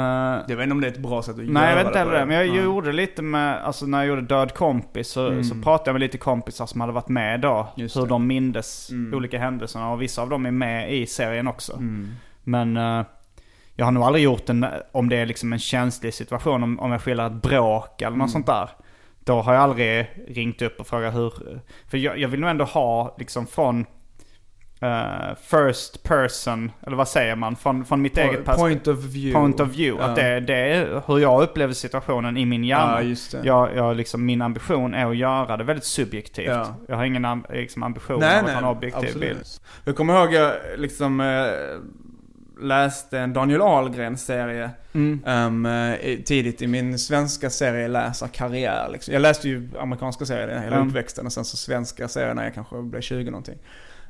[0.47, 1.99] Jag vet inte om det är ett bra sätt att göra Nej jag vet inte
[1.99, 2.25] heller det.
[2.25, 2.63] Men jag Nej.
[2.63, 6.17] gjorde lite med, alltså när jag gjorde Död kompis så, så pratade jag med lite
[6.17, 7.53] kompisar som hade varit med då.
[7.55, 7.65] Mm.
[7.75, 8.07] Just hur det.
[8.07, 11.73] de mindes olika händelserna och vissa av dem är med i serien också.
[11.73, 12.09] Mm.
[12.43, 13.05] Men eh,
[13.75, 16.91] jag har nog aldrig gjort en, om det är liksom en känslig situation, om, om
[16.91, 18.19] jag skildrar ett bråk eller Mm.
[18.19, 18.69] något sånt där.
[19.23, 21.33] Då har jag aldrig ringt upp och frågat hur,
[21.87, 23.85] för jag, jag vill nog ändå ha liksom från
[24.79, 27.55] eh, first person, eller vad säger man?
[27.55, 28.57] Från, från mitt eget perspektiv.
[28.57, 29.39] Point of view.
[29.39, 30.03] Point of view.
[30.03, 30.09] Ja.
[30.09, 32.91] Att det, det är hur jag upplever situationen i min hjärna.
[32.93, 33.41] Ja, just det.
[33.43, 36.47] Jag, jag liksom, min ambition är att göra det väldigt subjektivt.
[36.47, 36.75] Ja.
[36.87, 39.29] Jag har ingen am, liksom, ambition Nej, av att ha en objektiv absolut.
[39.29, 39.45] bild.
[39.85, 41.47] Jag kommer ihåg jag liksom eh,
[42.61, 45.65] läste en Daniel Ahlgren-serie Mm.
[45.65, 48.89] eh, tidigt i min svenska serieläsarkarriär.
[48.91, 49.13] Liksom.
[49.13, 50.87] Jag läste ju amerikanska serier hela Mm.
[50.87, 53.57] uppväxten och sen så svenska serier när jag kanske blev 20 någonting.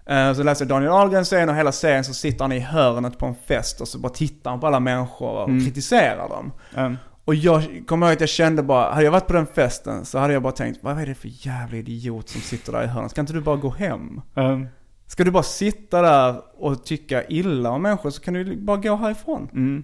[0.10, 3.26] Eh, Så läste jag Daniel Ahlgren-serien och hela serien så sitter han i hörnet på
[3.26, 5.66] en fest och så bara tittar han på alla människor och Mm.
[5.66, 6.52] kritiserar dem.
[6.76, 10.06] Um, Och jag kommer ihåg att jag kände bara, hade jag varit på den festen
[10.06, 12.88] så hade jag bara tänkt, vad är det för jävla idiot som sitter där i
[12.88, 13.12] hörnet?
[13.12, 14.22] Ska inte du bara gå hem?
[14.34, 14.68] um,
[15.08, 18.96] Ska du bara sitta där och tycka illa om människor så kan du bara gå
[18.96, 19.50] härifrån.
[19.54, 19.84] mm.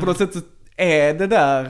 [0.00, 0.40] På något sätt så
[0.76, 1.64] är det där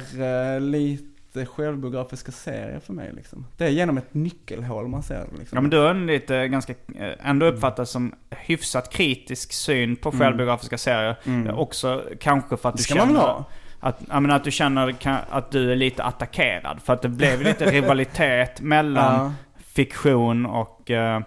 [0.55, 1.12] eh, lite
[1.47, 3.47] självbiografiska serier för mig liksom.
[3.57, 5.57] Det är genom ett nyckelhål man ser det liksom.
[5.57, 10.13] Ja men du har en lite ganska, eh, ändå uppfattas som hyfsat kritisk syn på
[10.13, 11.17] självbiografiska serier.
[11.59, 13.45] Också kanske för att Det du ska man känner väl ha?
[13.81, 14.95] att, ja, men att du känner
[15.31, 16.81] att du är lite attackerad.
[16.83, 19.33] För att det blev lite rivalitet mellan Ja.
[19.75, 21.23] fiktion och eh,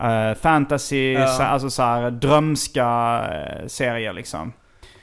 [0.00, 1.26] eh, fantasy, Ja.
[1.26, 2.86] så, alltså så här drömska
[3.32, 4.52] eh, serier liksom.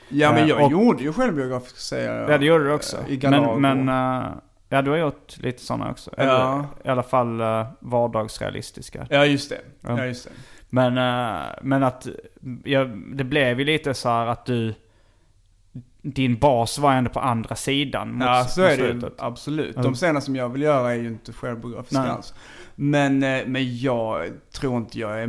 [0.08, 2.26] Ja men Eh, jag och- gjorde ju självbiografiska serier.
[2.30, 2.96] Ja det gjorde du också.
[2.96, 3.58] eh, I Galago.
[3.58, 4.28] men, men eh,
[4.68, 6.10] ja du har gjort lite sådana också.
[6.16, 6.66] Eller Ja.
[6.84, 9.06] i alla fall uh, vardagsrealistiska.
[9.10, 9.60] Ja just det.
[9.80, 9.98] Ja.
[9.98, 10.30] Ja just det.
[10.68, 12.06] Men, eh, men att,
[12.64, 14.74] ja, det blev ju lite så här att du,
[16.02, 19.76] din bas var ändå på andra sidan mot, Ja så är det ju, absolut.
[19.76, 22.34] De scener som jag vill göra är ju inte självbiografiska alls.
[22.74, 25.26] Men, eh, men jag tror inte jag är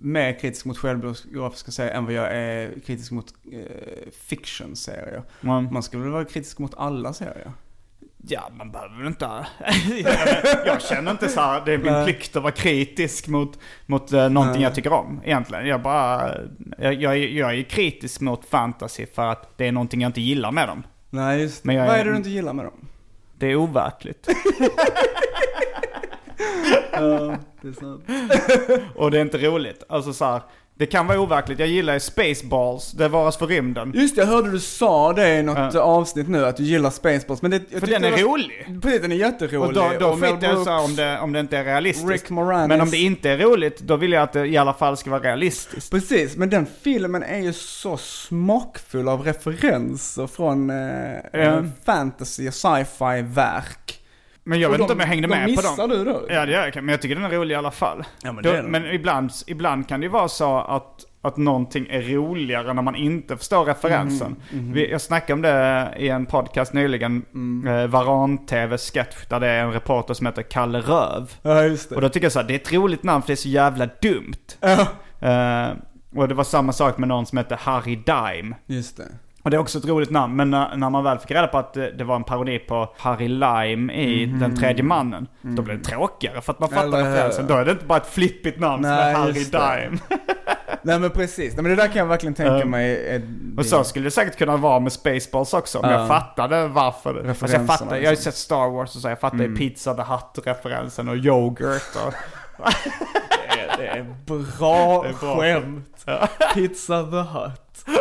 [0.00, 5.22] mer kritisk mot självbiografiska serier än vad jag är kritisk mot eh, fiction-serier.
[5.40, 7.52] Man, Man skulle väl vara kritisk mot alla serier?
[8.28, 9.24] Ja, man behöver väl inte...
[10.04, 14.12] jag, jag känner inte så här, det är min plikt att vara kritisk mot, mot
[14.12, 15.66] uh, någonting jag tycker om egentligen.
[15.66, 16.34] Jag bara,
[16.78, 20.20] jag, jag, är- jag är kritisk mot fantasy för att det är någonting jag inte
[20.20, 20.82] gillar med dem.
[21.10, 22.88] Nej just Men jag Vad är- är det du inte gillar med dem?
[23.38, 24.28] Det är overkligt.
[26.92, 28.04] Ja, det är sant.
[28.96, 29.82] Och det är inte roligt.
[29.88, 30.40] Alltså så här,
[30.82, 31.58] det kan vara overkligt.
[31.58, 33.92] Jag gillar ju Spaceballs, det varas för rymden.
[33.94, 35.80] Just det, jag hörde du sa det i något Ja.
[35.80, 37.42] avsnitt nu, att du gillar Spaceballs.
[37.42, 38.66] Men det, jag För den är var- rolig.
[38.82, 39.62] Precis, den är jätterolig.
[39.68, 42.10] Och då, då Och skiter jag så om det, om det inte är realistiskt.
[42.10, 42.68] Rick Moranis.
[42.68, 45.10] Men om det inte är roligt, då vill jag att det i alla fall ska
[45.10, 45.90] vara realistiskt.
[45.90, 51.62] Precis, men den filmen är ju så smakfull av referenser från eh, Ja.
[51.84, 53.98] fantasy och sci-fi verk.
[54.44, 55.90] Men jag Och vet de- inte om jag hängde de med på missar dem.
[55.98, 56.22] du då?
[56.28, 58.04] Ja det gör jag, men jag tycker den är rolig i alla fall.
[58.22, 58.70] Ja, men Då- det är den.
[58.70, 62.94] men ibland, ibland kan det ju vara så att, att någonting är roligare när man
[62.96, 64.36] inte förstår referensen.
[64.52, 67.74] Mhm, Vi, jag snackade om det i en podcast nyligen, Mm.
[67.78, 71.30] eh, Varan-TVs sketch, där det är en reporter som heter Kalle Röv.
[71.42, 71.94] Ja, just det.
[71.94, 73.48] Och då tycker jag så här, det är ett roligt namn för det är så
[73.48, 74.32] jävla dumt.
[74.60, 74.86] Ja,
[75.20, 75.68] Eh,
[76.16, 78.56] och det var samma sak med någon som hette Harry Dime.
[78.66, 79.08] just det.
[79.42, 81.58] Och det är också ett roligt namn, men när, när man väl fick reda på
[81.58, 85.78] att det, det var en parodi på Harry Lime i Den tredje mannen, då blev
[85.78, 86.84] det tråkigare för att man fattar.
[86.84, 87.46] Eller referensen.
[87.46, 89.44] Då är det inte bara ett flippigt namn som Nej, är Harry.
[89.44, 89.98] Dime.
[90.82, 93.22] Nej men precis, Nej, men det där kan jag verkligen tänka Um, mig är
[93.56, 95.98] Och så skulle det säkert kunna vara med Spaceballs också, om Ja.
[95.98, 97.28] jag fattade varför.
[97.28, 98.32] Alltså jag, fattar, jag har ju liksom.
[98.32, 102.12] sett Star Wars och så, jag fattar ju Pizza the Hut-referensen och yoghurt och...
[103.54, 106.06] det, är, det är bra Det är bra skämt.
[106.54, 107.98] Pizza the Hut.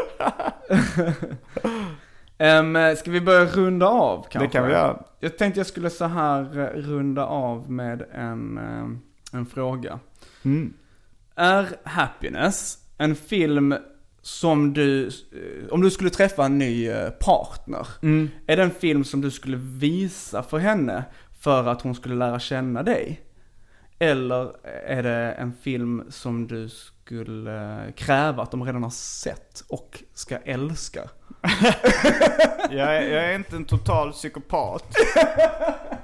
[2.39, 4.39] um, ska vi börja runda av kanske?
[4.39, 5.03] Det kan vi göra.
[5.19, 9.99] Jag tänkte jag skulle så här eh, runda av med en, eh, en fråga.
[10.43, 10.73] Mm.
[11.35, 13.75] Är Happiness en film
[14.21, 18.29] som du, eh, om du skulle träffa en ny partner, Mm.
[18.47, 21.03] är det en film som du skulle visa för henne
[21.39, 23.21] för att hon skulle lära känna dig?
[24.01, 24.51] Eller
[24.85, 30.03] är det en film som du skulle eh, kräva att de redan har sett och
[30.13, 31.01] ska älska?
[32.71, 34.85] Jag är, jag är inte en total psykopat.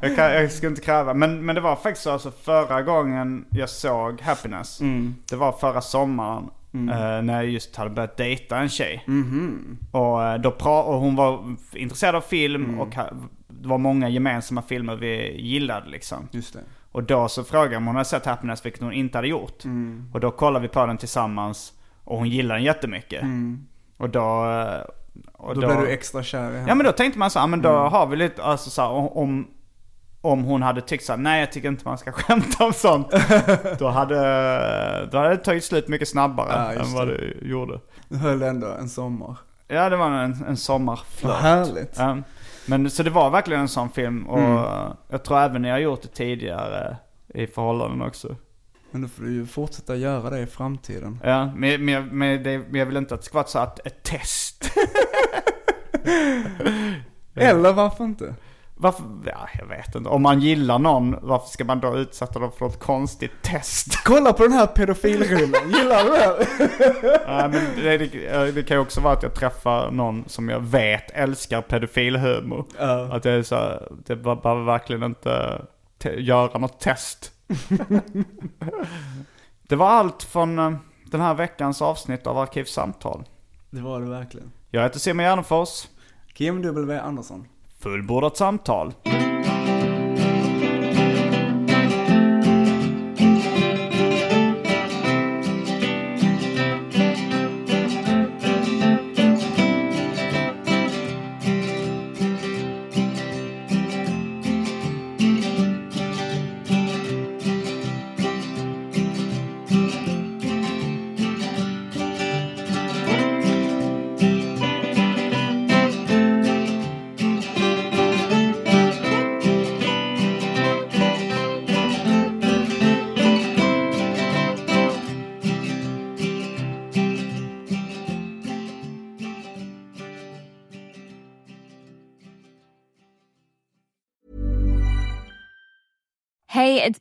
[0.02, 1.14] Jag, kan, jag ska inte kräva.
[1.14, 4.80] Men, men det var faktiskt så alltså förra gången jag såg Happiness.
[5.30, 6.50] Det var förra sommaren.
[6.74, 9.04] eh, när jag just hade börjat dejta en tjej.
[9.91, 13.10] Och, eh, då pra- och hon var intresserad av film och ha-
[13.48, 16.28] det var många gemensamma filmer vi gillade liksom.
[16.32, 16.60] Just det.
[16.98, 19.64] Och då så frågade jag om hon hade sett Happiness, vilket hon inte hade gjort.
[20.14, 21.74] Och då kollade vi på den tillsammans
[22.04, 23.24] och hon gillade den jättemycket.
[23.98, 24.24] Och då...
[25.34, 26.66] Och Då, blev du extra kär i henne.
[26.68, 29.18] Ja men då tänkte man så här, men då har vi lite, alltså så här,
[29.18, 29.48] om,
[30.22, 33.10] om hon hade tyckt så här, nej jag tycker inte man ska skämta om sånt.
[33.80, 34.16] då hade,
[35.12, 37.18] då hade det tagit slut mycket snabbare Ja, än vad det.
[37.18, 37.80] det gjorde.
[38.10, 39.38] Du höll ändå en sommar.
[39.68, 41.32] Ja det var en, en sommarflört.
[41.34, 41.95] Vad härligt.
[41.98, 42.18] Ja.
[42.68, 44.93] Men så det var verkligen en sån film och Mm.
[45.09, 46.97] jag tror även ni har gjort det tidigare
[47.34, 48.36] i förhållanden också.
[48.91, 51.20] Men då får du ju fortsätta göra det i framtiden.
[51.24, 53.59] Ja, men, men, jag- men, det, men jag vill inte att det ska vara så
[53.59, 54.72] att ett test.
[57.36, 58.36] Eller varför inte?
[58.80, 60.09] Varför, ja, jag vet inte.
[60.09, 64.03] Om man gillar någon, varför ska man då utsätta dem för något konstigt test?
[64.03, 66.47] Kolla på den här pedofilrullen, gillar du det?
[67.28, 70.59] Nej, men det, det, det kan ju också vara att jag träffar någon som jag
[70.59, 72.65] vet älskar pedofilhumor.
[72.80, 73.13] Ja.
[73.13, 75.61] Att det är så, här, det behöver verkligen inte
[75.97, 77.32] te- göra något test.
[79.67, 80.71] det var allt från eh,
[81.05, 83.23] den här veckans avsnitt av Arkivsamtal.
[83.69, 84.51] Det var det verkligen.
[84.71, 85.88] Jag heter Simon Gärdenfors.
[86.34, 87.47] Kim W Andersson.
[87.80, 88.93] Fullbordat samtal.